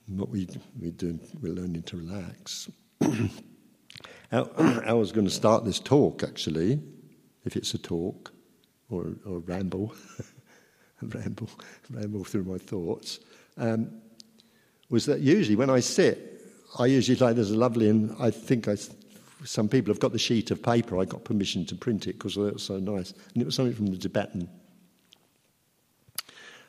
[0.06, 0.48] What we,
[0.80, 2.70] we do, we're learning to relax.
[4.32, 6.80] I was going to start this talk, actually,
[7.44, 8.32] if it's a talk
[8.88, 9.94] or, or ramble,
[11.02, 11.50] ramble,
[11.90, 13.20] ramble through my thoughts,
[13.58, 13.90] um,
[14.88, 16.40] was that usually when I sit,
[16.78, 18.76] I usually like there's a lovely, and I think I,
[19.44, 20.98] some people have got the sheet of paper.
[20.98, 23.74] I got permission to print it because it was so nice, and it was something
[23.74, 24.48] from the Tibetan.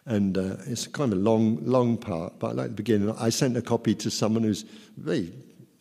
[0.05, 3.11] And uh, it's kind of a long, long part, but I like the beginning.
[3.17, 4.63] I sent a copy to someone who's
[4.97, 5.31] very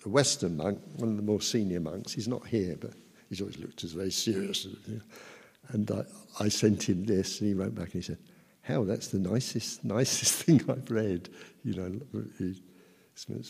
[0.04, 2.12] a Western monk, one of the more senior monks.
[2.12, 2.92] He's not here, but
[3.28, 4.66] he's always looked as very serious.
[5.68, 6.04] And I,
[6.40, 8.18] I sent him this, and he wrote back and he said,
[8.62, 11.28] "Hell, that's the nicest, nicest thing I've read."
[11.64, 12.00] You know,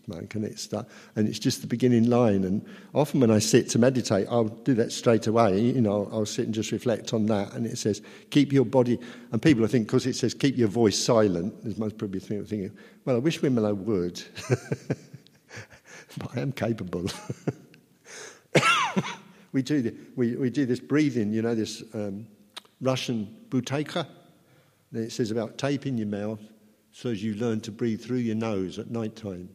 [0.07, 2.45] monk, and it's that, and it's just the beginning line.
[2.45, 5.61] And often when I sit to meditate, I'll do that straight away.
[5.61, 7.55] You know, I'll sit and just reflect on that.
[7.55, 8.99] And it says, keep your body.
[9.31, 12.71] And people, I think, because it says keep your voice silent, is most probably thinking,
[13.05, 14.23] well, I wish Vimalo would,
[16.19, 17.07] but I am capable.
[19.53, 21.33] we do the, we, we do this breathing.
[21.33, 22.27] You know, this um,
[22.81, 24.07] Russian buteyko.
[24.93, 26.41] It says about taping your mouth
[26.93, 29.49] so as you learn to breathe through your nose at night time.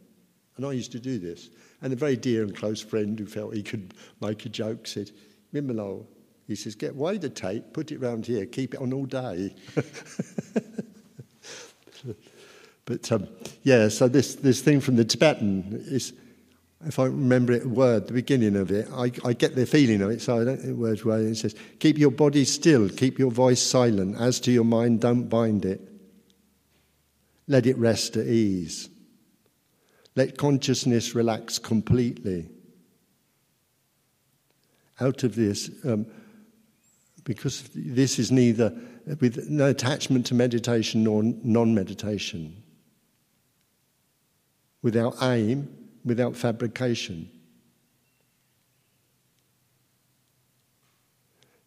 [0.56, 1.50] And I used to do this.
[1.80, 5.12] And a very dear and close friend who felt he could make a joke said,
[5.54, 6.04] Vimalo,
[6.48, 9.54] he says, get wider tape, put it round here, keep it on all day.
[12.84, 13.28] but um,
[13.62, 16.12] yeah, so this, this thing from the Tibetan is,
[16.86, 20.10] if I remember it word, the beginning of it, I, I get the feeling of
[20.10, 21.18] it, so I don't think words well.
[21.18, 24.20] It says, keep your body still, keep your voice silent.
[24.20, 25.80] As to your mind, don't bind it.
[27.48, 28.90] Let it rest at ease.
[30.14, 32.50] Let consciousness relax completely.
[35.00, 36.06] Out of this, um,
[37.24, 38.76] because this is neither
[39.20, 42.62] with no attachment to meditation nor non meditation,
[44.82, 45.68] without aim,
[46.04, 47.30] without fabrication.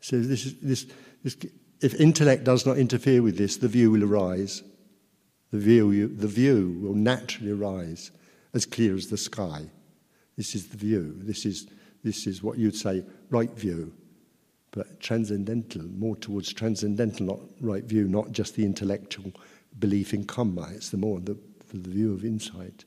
[0.02, 0.86] So this is this,
[1.24, 1.38] this
[1.80, 4.62] if intellect does not interfere with this, the view will arise.
[5.52, 8.12] The view, the view will naturally arise
[8.54, 9.70] as clear as the sky.
[10.38, 11.14] This is the view.
[11.18, 11.68] This is,
[12.04, 13.94] this is what you'd say right view,
[14.72, 19.32] but transcendental, more towards transcendental not right view, not just the intellectual
[19.80, 20.70] belief in karma.
[20.74, 21.38] It's the more the,
[21.74, 22.86] the view of insight.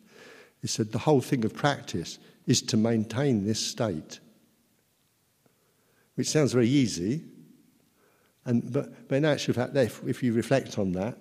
[0.63, 4.21] He said the whole thing of practice is to maintain this state,
[6.15, 7.23] which sounds very easy.
[8.47, 11.19] And, but, but in actual fact, if, if you reflect on that,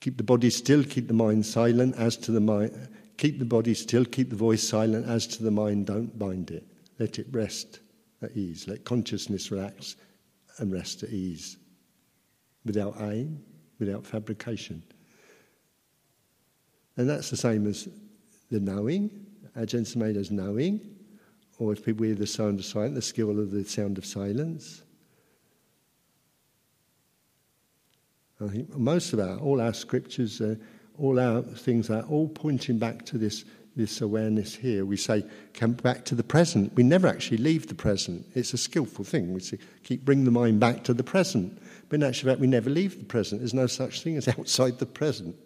[0.00, 3.72] keep the body still, keep the mind silent as to the mind, Keep the body
[3.72, 5.06] still, keep the voice silent.
[5.06, 6.66] As to the mind, don't bind it.
[6.98, 7.80] Let it rest
[8.22, 8.68] at ease.
[8.68, 9.96] Let consciousness relax
[10.58, 11.56] and rest at ease.
[12.64, 13.42] Without aim,
[13.78, 14.82] without fabrication.
[16.96, 17.88] And that's the same as
[18.50, 19.10] the knowing,
[19.56, 20.80] Ajahn Sumedho's knowing,
[21.58, 24.82] or if people hear the sound of silence, the skill of the sound of silence.
[28.40, 30.56] I think most of our, all our scriptures, uh,
[30.98, 33.44] all our things are all pointing back to this,
[33.76, 34.84] this awareness here.
[34.84, 36.74] We say, come back to the present.
[36.74, 38.26] We never actually leave the present.
[38.34, 39.32] It's a skillful thing.
[39.32, 41.58] We say, keep bring the mind back to the present.
[41.88, 43.40] But in actual fact, we never leave the present.
[43.40, 45.36] There's no such thing as outside the present.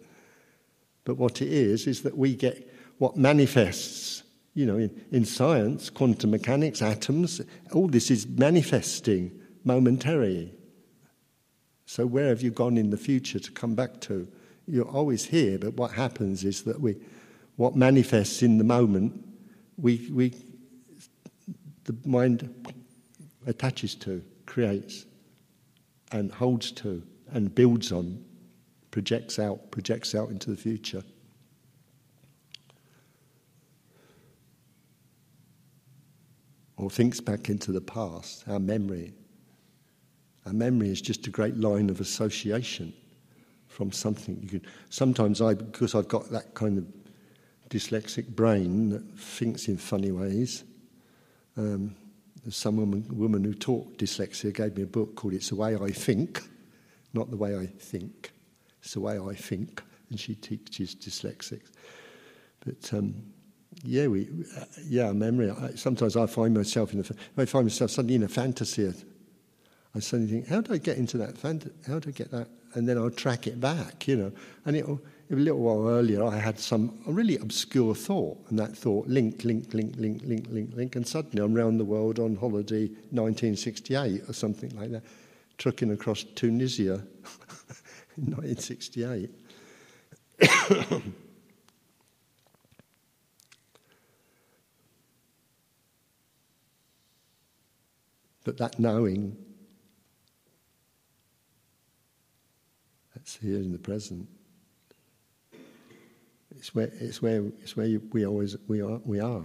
[1.05, 4.23] But what it is, is that we get what manifests.
[4.53, 7.39] You know, in, in science, quantum mechanics, atoms,
[7.71, 9.31] all this is manifesting
[9.63, 10.53] momentarily.
[11.91, 14.25] So, where have you gone in the future to come back to?
[14.65, 16.95] you're always here, but what happens is that we,
[17.57, 19.21] what manifests in the moment,
[19.77, 20.33] we, we,
[21.83, 22.49] the mind
[23.45, 25.05] attaches to, creates,
[26.13, 28.23] and holds to, and builds on,
[28.91, 31.03] projects out, projects out into the future.
[36.77, 39.11] Or thinks back into the past, our memory.
[40.45, 42.93] Our memory is just a great line of association
[43.67, 44.39] from something.
[44.41, 46.85] You could, sometimes I, because I've got that kind of
[47.69, 50.63] dyslexic brain that thinks in funny ways,
[51.57, 51.95] um,
[52.49, 55.91] some woman, woman who taught dyslexia gave me a book called It's the Way I
[55.91, 56.41] Think,
[57.13, 58.31] not the way I think,
[58.81, 61.69] it's the way I think, and she teaches dyslexics.
[62.65, 63.13] But um,
[63.83, 64.27] yeah, we,
[64.57, 65.51] uh, yeah, memory.
[65.51, 67.03] I, sometimes I find myself in a,
[67.41, 68.93] I find myself suddenly in a fantasy.
[69.93, 71.35] I suddenly think, how do I get into that?
[71.87, 72.47] How do I get that?
[72.73, 74.31] And then I'll track it back, you know.
[74.65, 79.07] And it'll, a little while earlier, I had some really obscure thought, and that thought
[79.07, 82.87] link, link, link, link, link, link, link, and suddenly I'm round the world on holiday
[83.11, 85.03] 1968 or something like that,
[85.57, 86.93] trucking across Tunisia
[88.17, 89.29] in 1968.
[98.45, 99.37] but that knowing,
[103.21, 104.27] that's here in the present.
[106.57, 109.43] It's where, it's where, it's where we always we are, we are.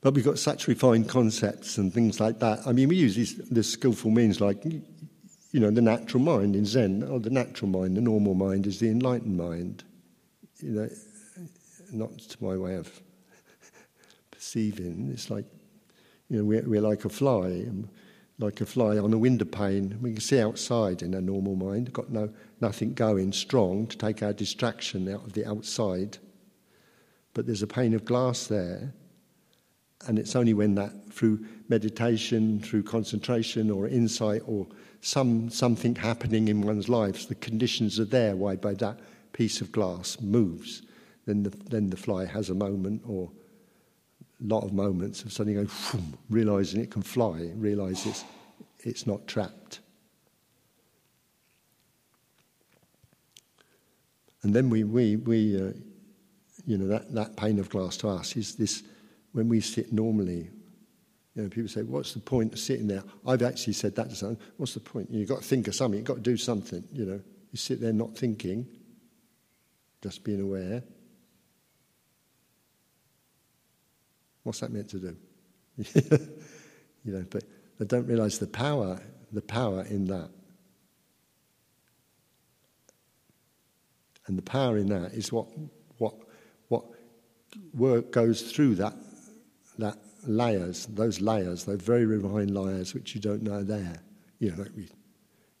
[0.00, 2.66] But we've got such refined concepts and things like that.
[2.66, 6.66] I mean, we use these the skillful means like, you know, the natural mind in
[6.66, 7.04] Zen.
[7.08, 9.84] Oh, the natural mind, the normal mind is the enlightened mind.
[10.58, 10.88] You know,
[11.92, 12.90] not to my way of
[14.32, 15.10] perceiving.
[15.12, 15.44] It's like,
[16.28, 17.46] you know, we're, we're like a fly
[18.42, 19.98] like a fly on a window pane.
[20.02, 24.22] We can see outside in a normal mind, got no, nothing going strong to take
[24.22, 26.18] our distraction out of the outside.
[27.34, 28.92] But there's a pane of glass there,
[30.06, 34.66] and it's only when that, through meditation, through concentration or insight or
[35.00, 38.98] some, something happening in one's life, the conditions are there why by that
[39.32, 40.82] piece of glass moves,
[41.26, 43.30] then the, then the fly has a moment or
[44.42, 48.24] lot of moments of suddenly going, realizing it can fly, realize it's,
[48.80, 49.80] it's not trapped.
[54.42, 55.72] And then we, we, we uh,
[56.66, 58.82] you know, that, that pane of glass to us is this,
[59.32, 60.50] when we sit normally,
[61.34, 63.02] you know, people say, what's the point of sitting there?
[63.26, 65.10] I've actually said that to someone, what's the point?
[65.10, 67.20] You've got to think of something, you've got to do something, you know.
[67.50, 68.66] You sit there not thinking,
[70.00, 70.82] just being aware.
[74.42, 75.16] What's that meant to do?
[77.04, 77.44] you know, but
[77.78, 79.00] they don't realize the power,
[79.32, 80.30] the power in that.
[84.26, 85.46] And the power in that is what
[85.98, 86.14] what
[86.68, 86.84] what
[87.74, 88.94] work goes through that
[89.78, 94.00] that layers, those layers, those very refined layers which you don't know there.
[94.38, 94.88] You know, we,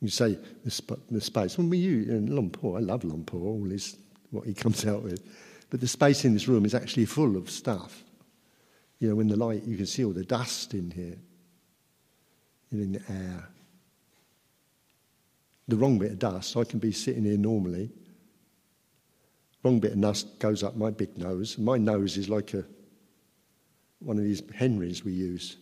[0.00, 1.58] you say the, sp- the space.
[1.58, 3.96] When we use in Luang Por, I love Luang Por, all his
[4.30, 5.22] what he comes out with,
[5.70, 8.04] but the space in this room is actually full of stuff
[9.02, 11.18] you know, in the light, you can see all the dust in here,
[12.70, 13.48] in the air.
[15.66, 17.90] The wrong bit of dust, I can be sitting here normally.
[19.64, 21.58] Wrong bit of dust goes up my big nose.
[21.58, 22.64] My nose is like a
[23.98, 25.56] one of these Henrys we use.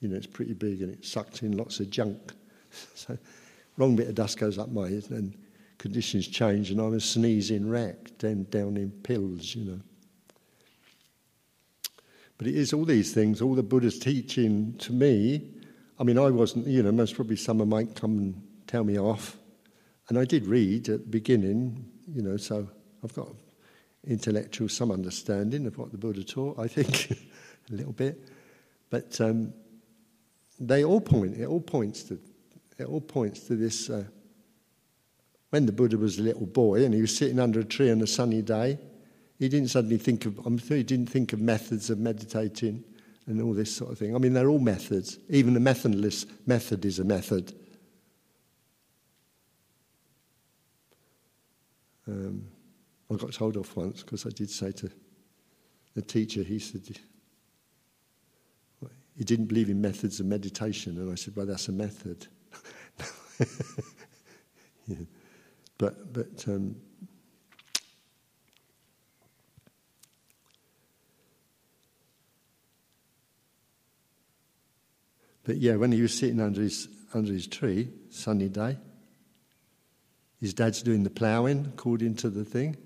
[0.00, 2.32] You know, it's pretty big and it sucks in lots of junk.
[2.94, 3.18] so,
[3.76, 5.36] wrong bit of dust goes up my, and
[5.76, 9.80] conditions change, and I'm a sneezing wreck, then down in pills, you know.
[12.42, 15.48] But it is all these things, all the Buddha's teaching to me.
[16.00, 19.36] I mean, I wasn't, you know, most probably someone might come and tell me off.
[20.08, 22.66] And I did read at the beginning, you know, so
[23.04, 23.28] I've got
[24.08, 27.12] intellectual, some understanding of what the Buddha taught, I think,
[27.70, 28.20] a little bit.
[28.90, 29.54] But um,
[30.58, 32.18] they all point, it all points to,
[32.76, 33.88] it all points to this.
[33.88, 34.02] Uh,
[35.50, 38.00] when the Buddha was a little boy and he was sitting under a tree on
[38.00, 38.78] a sunny day,
[39.42, 42.84] he didn't suddenly think of, I'm sure he didn't think of methods of meditating
[43.26, 44.14] and all this sort of thing.
[44.14, 45.18] I mean, they're all methods.
[45.28, 47.52] Even the methodless method is a method.
[52.06, 52.46] Um,
[53.10, 54.88] I got told off once because I did say to
[55.96, 56.82] the teacher, he said,
[59.16, 60.98] he didn't believe in methods of meditation.
[60.98, 62.28] And I said, well, that's a method.
[64.86, 64.98] yeah.
[65.78, 66.76] But, but um,
[75.44, 78.78] But yeah, when he was sitting under his, under his tree, sunny day,
[80.40, 82.76] his dad's doing the ploughing according to the thing.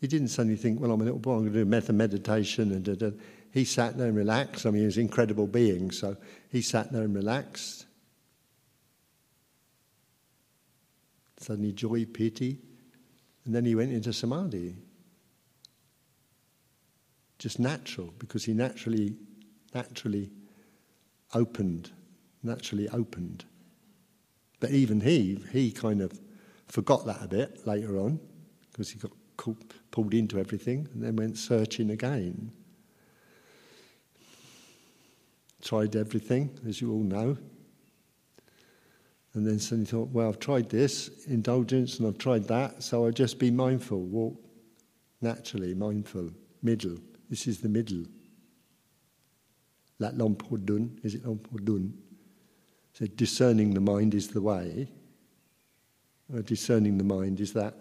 [0.00, 2.72] He didn't suddenly think, well, I'm a little boy, I'm going to do method meditation.
[2.72, 3.10] And da, da.
[3.52, 4.66] he sat there and relaxed.
[4.66, 6.16] I mean, he was an incredible being, so
[6.50, 7.86] he sat there and relaxed.
[11.38, 12.58] Suddenly, joy, piti,
[13.44, 14.76] and then he went into samadhi.
[17.38, 19.16] Just natural, because he naturally,
[19.74, 20.30] naturally
[21.34, 21.90] opened,
[22.42, 23.44] naturally opened.
[24.60, 26.18] But even he, he kind of
[26.68, 28.20] forgot that a bit later on,
[28.70, 29.12] because he got
[29.90, 32.52] pulled into everything, and then went searching again.
[35.60, 37.36] Tried everything, as you all know.
[39.34, 43.12] And then suddenly thought, well, I've tried this, indulgence, and I've tried that, so I'll
[43.12, 44.36] just be mindful, walk
[45.20, 46.30] naturally, mindful,
[46.62, 46.98] middle.
[47.30, 48.04] This is the middle.
[50.02, 51.94] Lat dun, is it dun?
[52.92, 54.88] So discerning the mind is the way.
[56.32, 57.74] Or discerning the mind is that.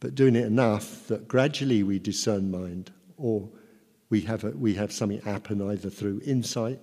[0.00, 3.48] But doing it enough that gradually we discern mind, or
[4.10, 6.80] we have, a, we have something happen either through insight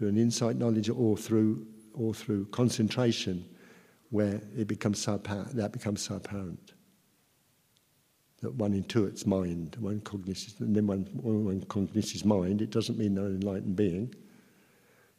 [0.00, 3.44] through an insight knowledge or through, or through concentration
[4.08, 6.72] where it becomes so apparent, that becomes so apparent.
[8.42, 13.14] That one intuits mind, one cognises, and then one, one cognises mind, it doesn't mean
[13.14, 14.14] they're an enlightened being,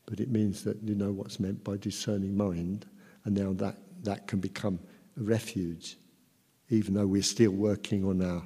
[0.07, 2.87] but it means that you know what's meant by discerning mind,
[3.25, 4.79] and now that, that can become
[5.19, 5.97] a refuge,
[6.69, 8.41] even though we're still working on our,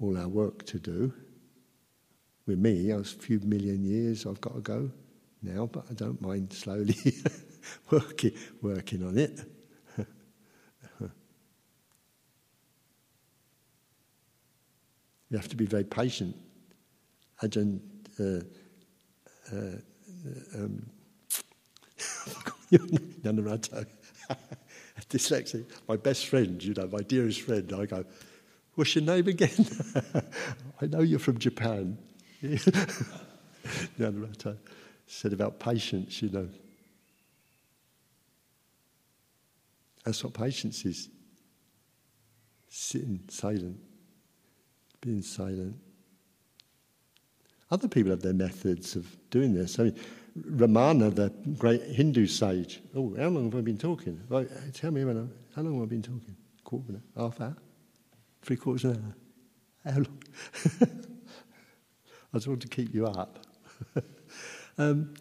[0.00, 1.12] all our work to do
[2.46, 4.90] with me, I was a few million years I've got to go
[5.42, 6.96] now, but I don't mind slowly
[7.90, 9.40] working, working on it.
[15.34, 16.36] You have to be very patient.
[17.42, 17.80] Ajahn,
[18.20, 18.44] uh,
[19.52, 19.78] uh,
[20.54, 20.86] um,
[25.10, 28.04] dyslexic, my best friend, you know, my dearest friend, I go,
[28.76, 29.66] What's your name again?
[30.80, 31.98] I know you're from Japan.
[33.98, 34.56] Nyanarato
[35.08, 36.48] said about patience, you know.
[40.04, 41.08] That's what patience is.
[42.68, 43.80] Sitting silent,
[45.04, 45.76] being silent.
[47.70, 49.78] Other people have their methods of doing this.
[49.78, 49.96] I mean,
[50.38, 52.80] Ramana, the great Hindu sage.
[52.94, 54.20] Oh, how long have I been talking?
[54.28, 56.36] Right, tell me when I, how long have I been talking?
[56.64, 57.56] Quarter of an hour, half hour,
[58.42, 59.14] three quarters of an
[59.84, 59.92] hour.
[59.92, 60.22] How long?
[62.32, 63.38] I just want to keep you up.
[64.78, 65.14] um,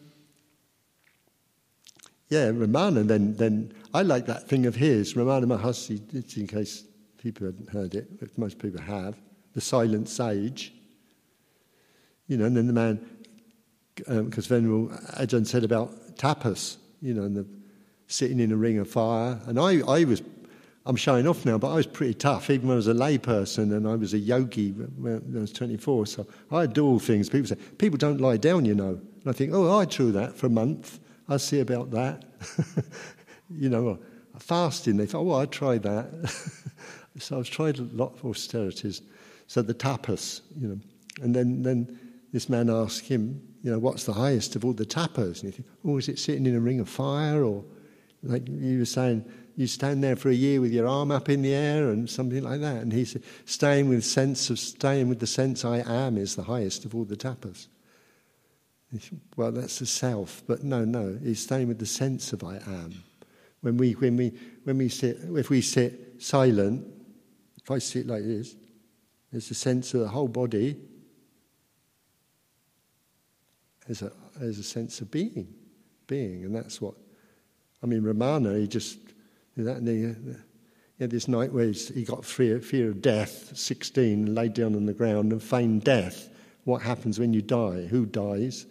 [2.30, 6.86] yeah, Ramana, then, then I like that thing of his, Ramana Maharshi, in case
[7.18, 9.16] people hadn't heard it, most people have,
[9.54, 10.74] the silent sage.
[12.28, 13.06] You know, and then the man,
[13.96, 14.88] because um, Venerable
[15.18, 17.46] Ajahn said about tapas, you know, and the
[18.08, 19.40] sitting in a ring of fire.
[19.46, 20.22] And I, I was
[20.86, 23.76] I'm showing off now, but I was pretty tough, even when I was a layperson
[23.76, 26.08] and I was a yogi when I was 24.
[26.08, 27.30] So I do all things.
[27.30, 28.90] People say, people don't lie down, you know.
[28.90, 31.00] And I think, oh, I do that for a month.
[31.30, 32.26] I see about that.
[33.50, 33.98] you know,
[34.40, 36.52] fasting, they thought, oh, I'd try that.
[37.18, 39.02] so I've tried a lot of austerities.
[39.48, 40.80] So the tapas, you know.
[41.22, 42.00] And then, then
[42.32, 45.42] this man asked him, you know, what's the highest of all the tapas?
[45.42, 47.44] And he think, oh, is it sitting in a ring of fire?
[47.44, 47.64] Or
[48.24, 49.26] like you were saying,
[49.56, 52.44] you stand there for a year with your arm up in the air and something
[52.44, 52.78] like that.
[52.78, 56.44] And he said, staying with sense of staying with the sense I am is the
[56.44, 57.68] highest of all the tapas.
[59.36, 63.04] Well, that's the self, but no, no, he's staying with the sense of I am.
[63.62, 64.34] When we, when we,
[64.66, 66.86] when we sit, if we sit silent,
[67.62, 68.56] if I sit like this,
[69.34, 70.78] there's a sense of the whole body.
[73.88, 75.52] There's a, there's a sense of being,
[76.06, 76.94] being, and that's what.
[77.82, 79.00] I mean, Ramana, he just
[79.58, 79.82] that,
[80.98, 84.86] he had this night where he got fear, fear of death, 16, laid down on
[84.86, 86.30] the ground and feigned death.
[86.64, 87.88] What happens when you die?
[87.88, 88.68] Who dies?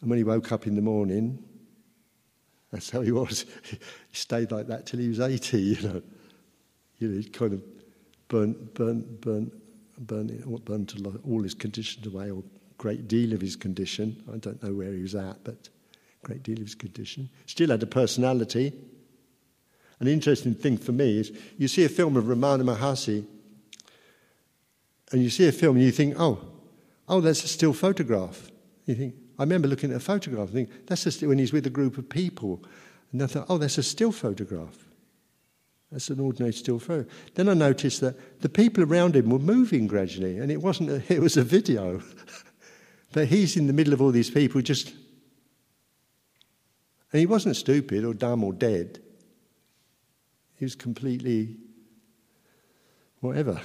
[0.00, 1.42] And when he woke up in the morning,
[2.72, 3.46] that's how he was.
[3.70, 3.78] he
[4.10, 6.02] stayed like that till he was 80, you know.
[6.98, 7.62] You know, he kind of
[8.26, 9.52] burnt, burnt, burnt,
[10.06, 10.94] burnt
[11.26, 14.22] all his conditions away, or a great deal of his condition.
[14.32, 15.68] I don't know where he was at, but
[16.22, 17.28] a great deal of his condition.
[17.46, 18.72] Still had a personality.
[20.00, 23.24] An interesting thing for me is you see a film of Ramana Maharshi,
[25.10, 26.38] and you see a film and you think, oh,
[27.08, 28.50] oh, that's a still photograph.
[28.86, 31.52] You think, I remember looking at a photograph and think, that's a still, when he's
[31.52, 32.62] with a group of people.
[33.12, 34.87] And I thought, oh, that's a still photograph.
[35.90, 37.08] That's an ordinary still photo.
[37.34, 41.02] Then I noticed that the people around him were moving gradually, and it wasn't, a,
[41.12, 42.02] it was a video.
[43.12, 44.92] but he's in the middle of all these people just.
[47.10, 49.00] And he wasn't stupid or dumb or dead.
[50.56, 51.56] He was completely
[53.20, 53.60] whatever.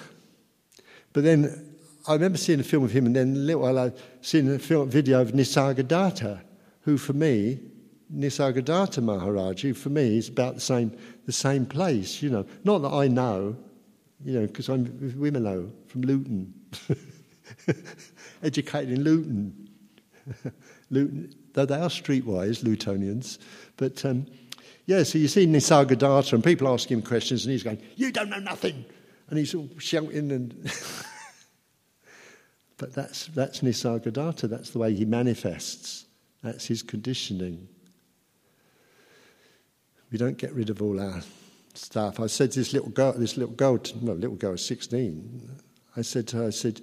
[1.11, 1.75] But then
[2.07, 4.59] I remember seeing a film of him, and then a little while I seen a
[4.59, 6.41] film video of Nisargadatta,
[6.81, 7.59] who for me,
[8.13, 10.95] Nisargadatta Maharaj, who for me is about the same,
[11.25, 12.45] the same place, you know.
[12.63, 13.55] Not that I know,
[14.23, 16.53] you know, because I'm Vimalo from Luton,
[18.43, 19.69] educated in Luton.
[20.89, 23.39] Luton, though they are streetwise, Lutonians.
[23.77, 24.27] But um,
[24.85, 28.29] yeah, so you see Nisargadatta, and people ask him questions, and he's going, You don't
[28.29, 28.85] know nothing.
[29.29, 30.53] And he's all shouting and.
[32.77, 36.05] but that's, that's Nisargadatta, that's the way he manifests,
[36.43, 37.67] that's his conditioning.
[40.13, 41.23] We don't get rid of all our
[41.73, 42.19] stuff.
[42.19, 45.49] I said to this little girl, this little girl, no, little girl, 16,
[45.97, 46.81] I said to her, I said,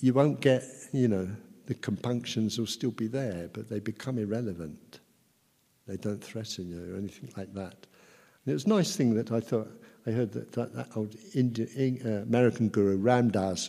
[0.00, 1.28] you won't get, you know,
[1.66, 5.00] the compunctions will still be there, but they become irrelevant.
[5.86, 7.74] They don't threaten you or anything like that.
[7.74, 9.68] And it was a nice thing that I thought,
[10.06, 13.68] I heard that that, that old Indian, uh, American guru, Ram Dass,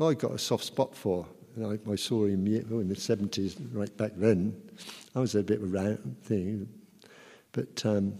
[0.00, 1.26] I got a soft spot for.
[1.56, 4.56] And I, I saw him in the 70s, right back then.
[5.14, 6.70] I was a bit of a round thing.
[7.56, 8.12] But um,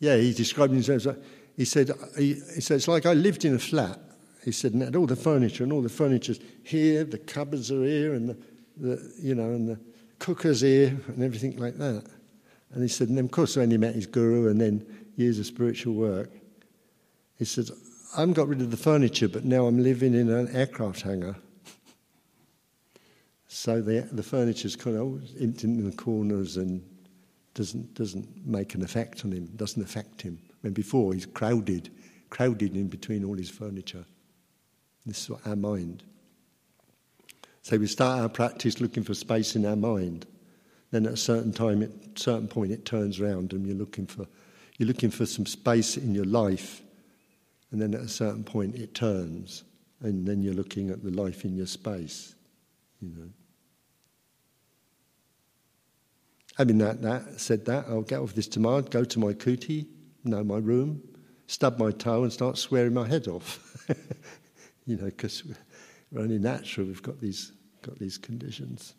[0.00, 1.16] yeah, he described himself.
[1.56, 4.00] He said, he, he said, it's like I lived in a flat.
[4.44, 7.84] He said, and had all the furniture, and all the furniture's here, the cupboards are
[7.84, 8.36] here, and the,
[8.76, 9.78] the you know, and the
[10.18, 12.04] cooker's here, and everything like that.
[12.72, 14.84] And he said, and then of course when he met his guru, and then
[15.16, 16.30] years of spiritual work,
[17.38, 17.68] he said,
[18.16, 21.36] I haven't got rid of the furniture, but now I'm living in an aircraft hangar.
[23.46, 26.82] so the, the furniture's kind of empty in the corners and
[27.60, 30.38] doesn't, doesn't make an effect on him, doesn't affect him.
[30.62, 31.90] When before he's crowded,
[32.30, 34.06] crowded in between all his furniture.
[35.04, 36.02] This is our mind.
[37.60, 40.24] So we start our practice looking for space in our mind.
[40.90, 44.06] Then at a certain time, at a certain point, it turns around and you're looking
[44.06, 44.26] for,
[44.78, 46.80] you're looking for some space in your life.
[47.72, 49.64] And then at a certain point, it turns.
[50.00, 52.34] And then you're looking at the life in your space,
[53.02, 53.28] you know.
[56.60, 59.86] Having that, that, said that, I'll get off this tomorrow, go to my kuti,
[60.24, 61.00] no, my room,
[61.46, 63.82] stub my toe and start swearing my head off.
[64.84, 65.42] you know, because
[66.12, 68.92] we're only natural, we've got these, got these conditions.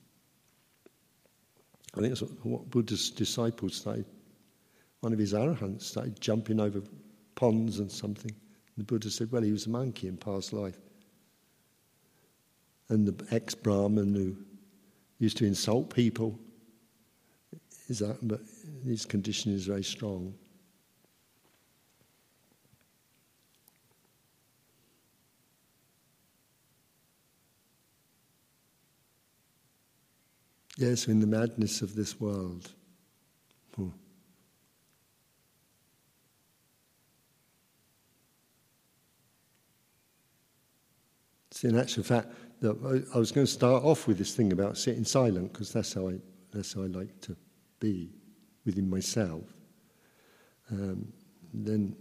[1.96, 4.06] I think that's what, Buddha's disciples say.
[5.02, 6.82] One of his arahants started jumping over
[7.36, 8.32] ponds and something.
[8.76, 10.80] The Buddha said, well, he was a monkey in past life.
[12.90, 14.36] And the ex Brahmin who
[15.20, 16.40] used to insult people
[17.92, 18.40] is that, but
[18.86, 20.34] his condition is very strong.
[30.78, 32.72] Yes, in the madness of this world.
[33.76, 33.90] Hmm.
[41.52, 42.30] See, in actual fact,
[42.64, 46.08] I was going to start off with this thing about sitting silent because that's how
[46.08, 46.20] I
[46.54, 47.36] that's how I like to
[47.82, 48.14] be
[48.66, 49.44] within myself.
[50.72, 51.12] Um,
[51.54, 51.94] then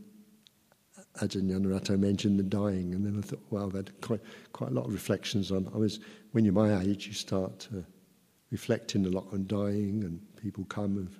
[1.20, 4.20] Ajahn Nyanarato mentioned the dying, and then I thought, well, I've had quite,
[4.52, 5.68] quite a lot of reflections on.
[5.74, 5.98] I was
[6.30, 7.68] when you're my age, you start
[8.52, 10.96] reflecting a lot on dying, and people come.
[10.98, 11.10] And,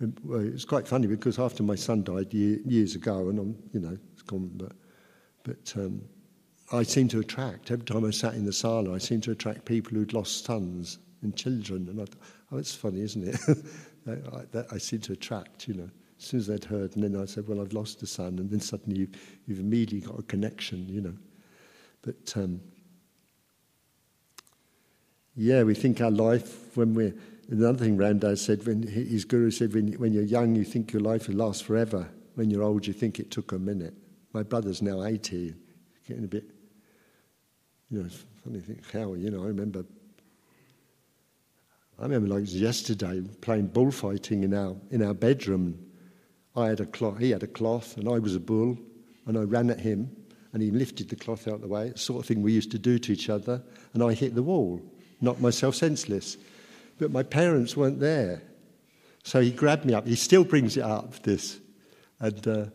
[0.00, 3.56] and well, it's quite funny because after my son died year, years ago, and I'm,
[3.72, 4.72] you know, it's gone, but
[5.42, 6.02] but um,
[6.72, 9.64] I seem to attract every time I sat in the sala, I seem to attract
[9.64, 13.40] people who'd lost sons and children, and I thought, oh, it's funny, isn't it?
[14.08, 15.90] I, that I seem to attract, you know.
[16.18, 18.50] As soon as they'd heard, and then I said, well, I've lost a son, and
[18.50, 19.08] then suddenly you,
[19.46, 21.14] you've immediately got a connection, you know.
[22.02, 22.60] But um,
[25.34, 27.14] yeah, we think our life when we're.
[27.48, 30.92] Another thing Ram Dass said, when his guru said, when, when you're young, you think
[30.92, 32.08] your life will last forever.
[32.34, 33.94] When you're old, you think it took a minute.
[34.32, 35.54] My brother's now 80,
[36.08, 36.50] getting a bit,
[37.88, 38.08] you know,
[38.42, 39.84] funny thing, how, you know, I remember
[41.98, 45.78] I remember like yesterday playing bullfighting in our, in our bedroom.
[46.54, 48.78] I had a cloth, he had a cloth, and I was a bull,
[49.26, 50.14] and I ran at him,
[50.52, 52.70] and he lifted the cloth out of the way, the sort of thing we used
[52.72, 53.62] to do to each other,
[53.94, 54.82] and I hit the wall,
[55.20, 56.36] knocked myself senseless.
[56.98, 58.42] But my parents weren't there.
[59.22, 60.06] So he grabbed me up.
[60.06, 61.58] He still brings it up, this.
[62.20, 62.66] And uh,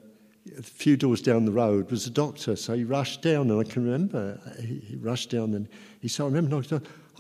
[0.58, 3.64] a few doors down the road was a doctor, so he rushed down, and I
[3.64, 5.68] can remember he, he rushed down and
[6.02, 6.62] he said, I remember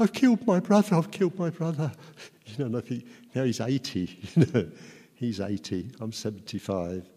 [0.01, 1.91] I've killed my brother, I've killed my brother.
[2.47, 3.99] You know, and I think, now he's 80,
[4.35, 4.69] you know,
[5.13, 7.07] he's 80, I'm 75.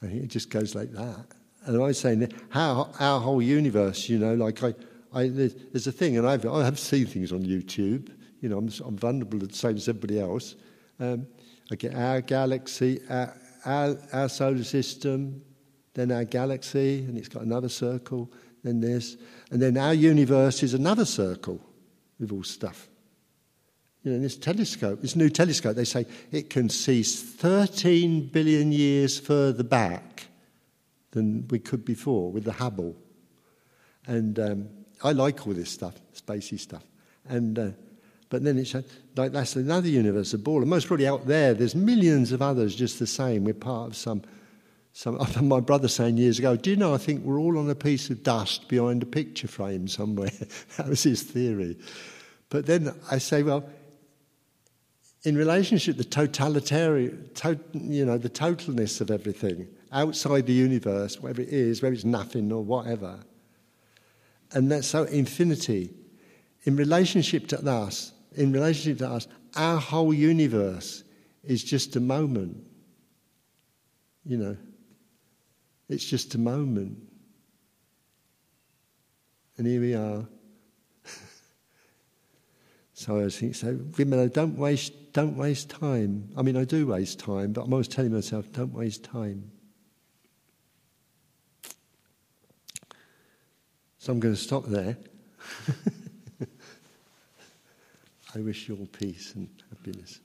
[0.00, 1.26] And it just goes like that.
[1.64, 4.74] And I was saying, how our whole universe, you know, like I,
[5.12, 8.10] I there's a thing, and I've, I have seen things on YouTube,
[8.40, 10.56] you know, I'm, I'm vulnerable the same as everybody else.
[10.98, 11.28] Um,
[11.94, 15.40] our galaxy, our, our, our solar system,
[15.94, 18.32] then our galaxy, and it's got another circle,
[18.68, 19.16] then this,
[19.50, 21.60] and then our universe is another circle
[22.20, 22.88] with all stuff.
[24.02, 29.18] You know, this telescope, this new telescope, they say it can see 13 billion years
[29.18, 30.26] further back
[31.10, 32.94] than we could before with the Hubble.
[34.06, 34.68] And um,
[35.02, 36.84] I like all this stuff, spacey stuff.
[37.28, 37.70] And uh,
[38.30, 38.74] but then it's
[39.16, 40.60] like that's another universe, a ball.
[40.60, 43.44] And most probably out there, there's millions of others just the same.
[43.44, 44.22] We're part of some.
[44.98, 46.92] Some my brother saying years ago, "Do you know?
[46.92, 50.32] I think we're all on a piece of dust behind a picture frame somewhere."
[50.76, 51.78] that was his theory.
[52.48, 53.68] But then I say, well,
[55.22, 61.42] in relationship the totalitarian, to, you know, the totalness of everything outside the universe, whatever
[61.42, 63.20] it is, whether it's nothing or whatever,
[64.52, 65.90] and that's so infinity.
[66.64, 71.04] In relationship to us, in relationship to us, our whole universe
[71.44, 72.64] is just a moment.
[74.24, 74.56] You know,
[75.88, 76.98] it's just a moment.
[79.56, 80.26] And here we are.
[82.92, 86.30] so I was thinking, so women, don't waste, don't waste time.
[86.36, 89.50] I mean, I do waste time, but I'm always telling myself, don't waste time.
[93.98, 94.96] So I'm going to stop there.
[98.34, 100.20] I wish you all peace and happiness.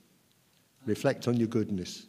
[0.86, 2.06] Reflect on your goodness.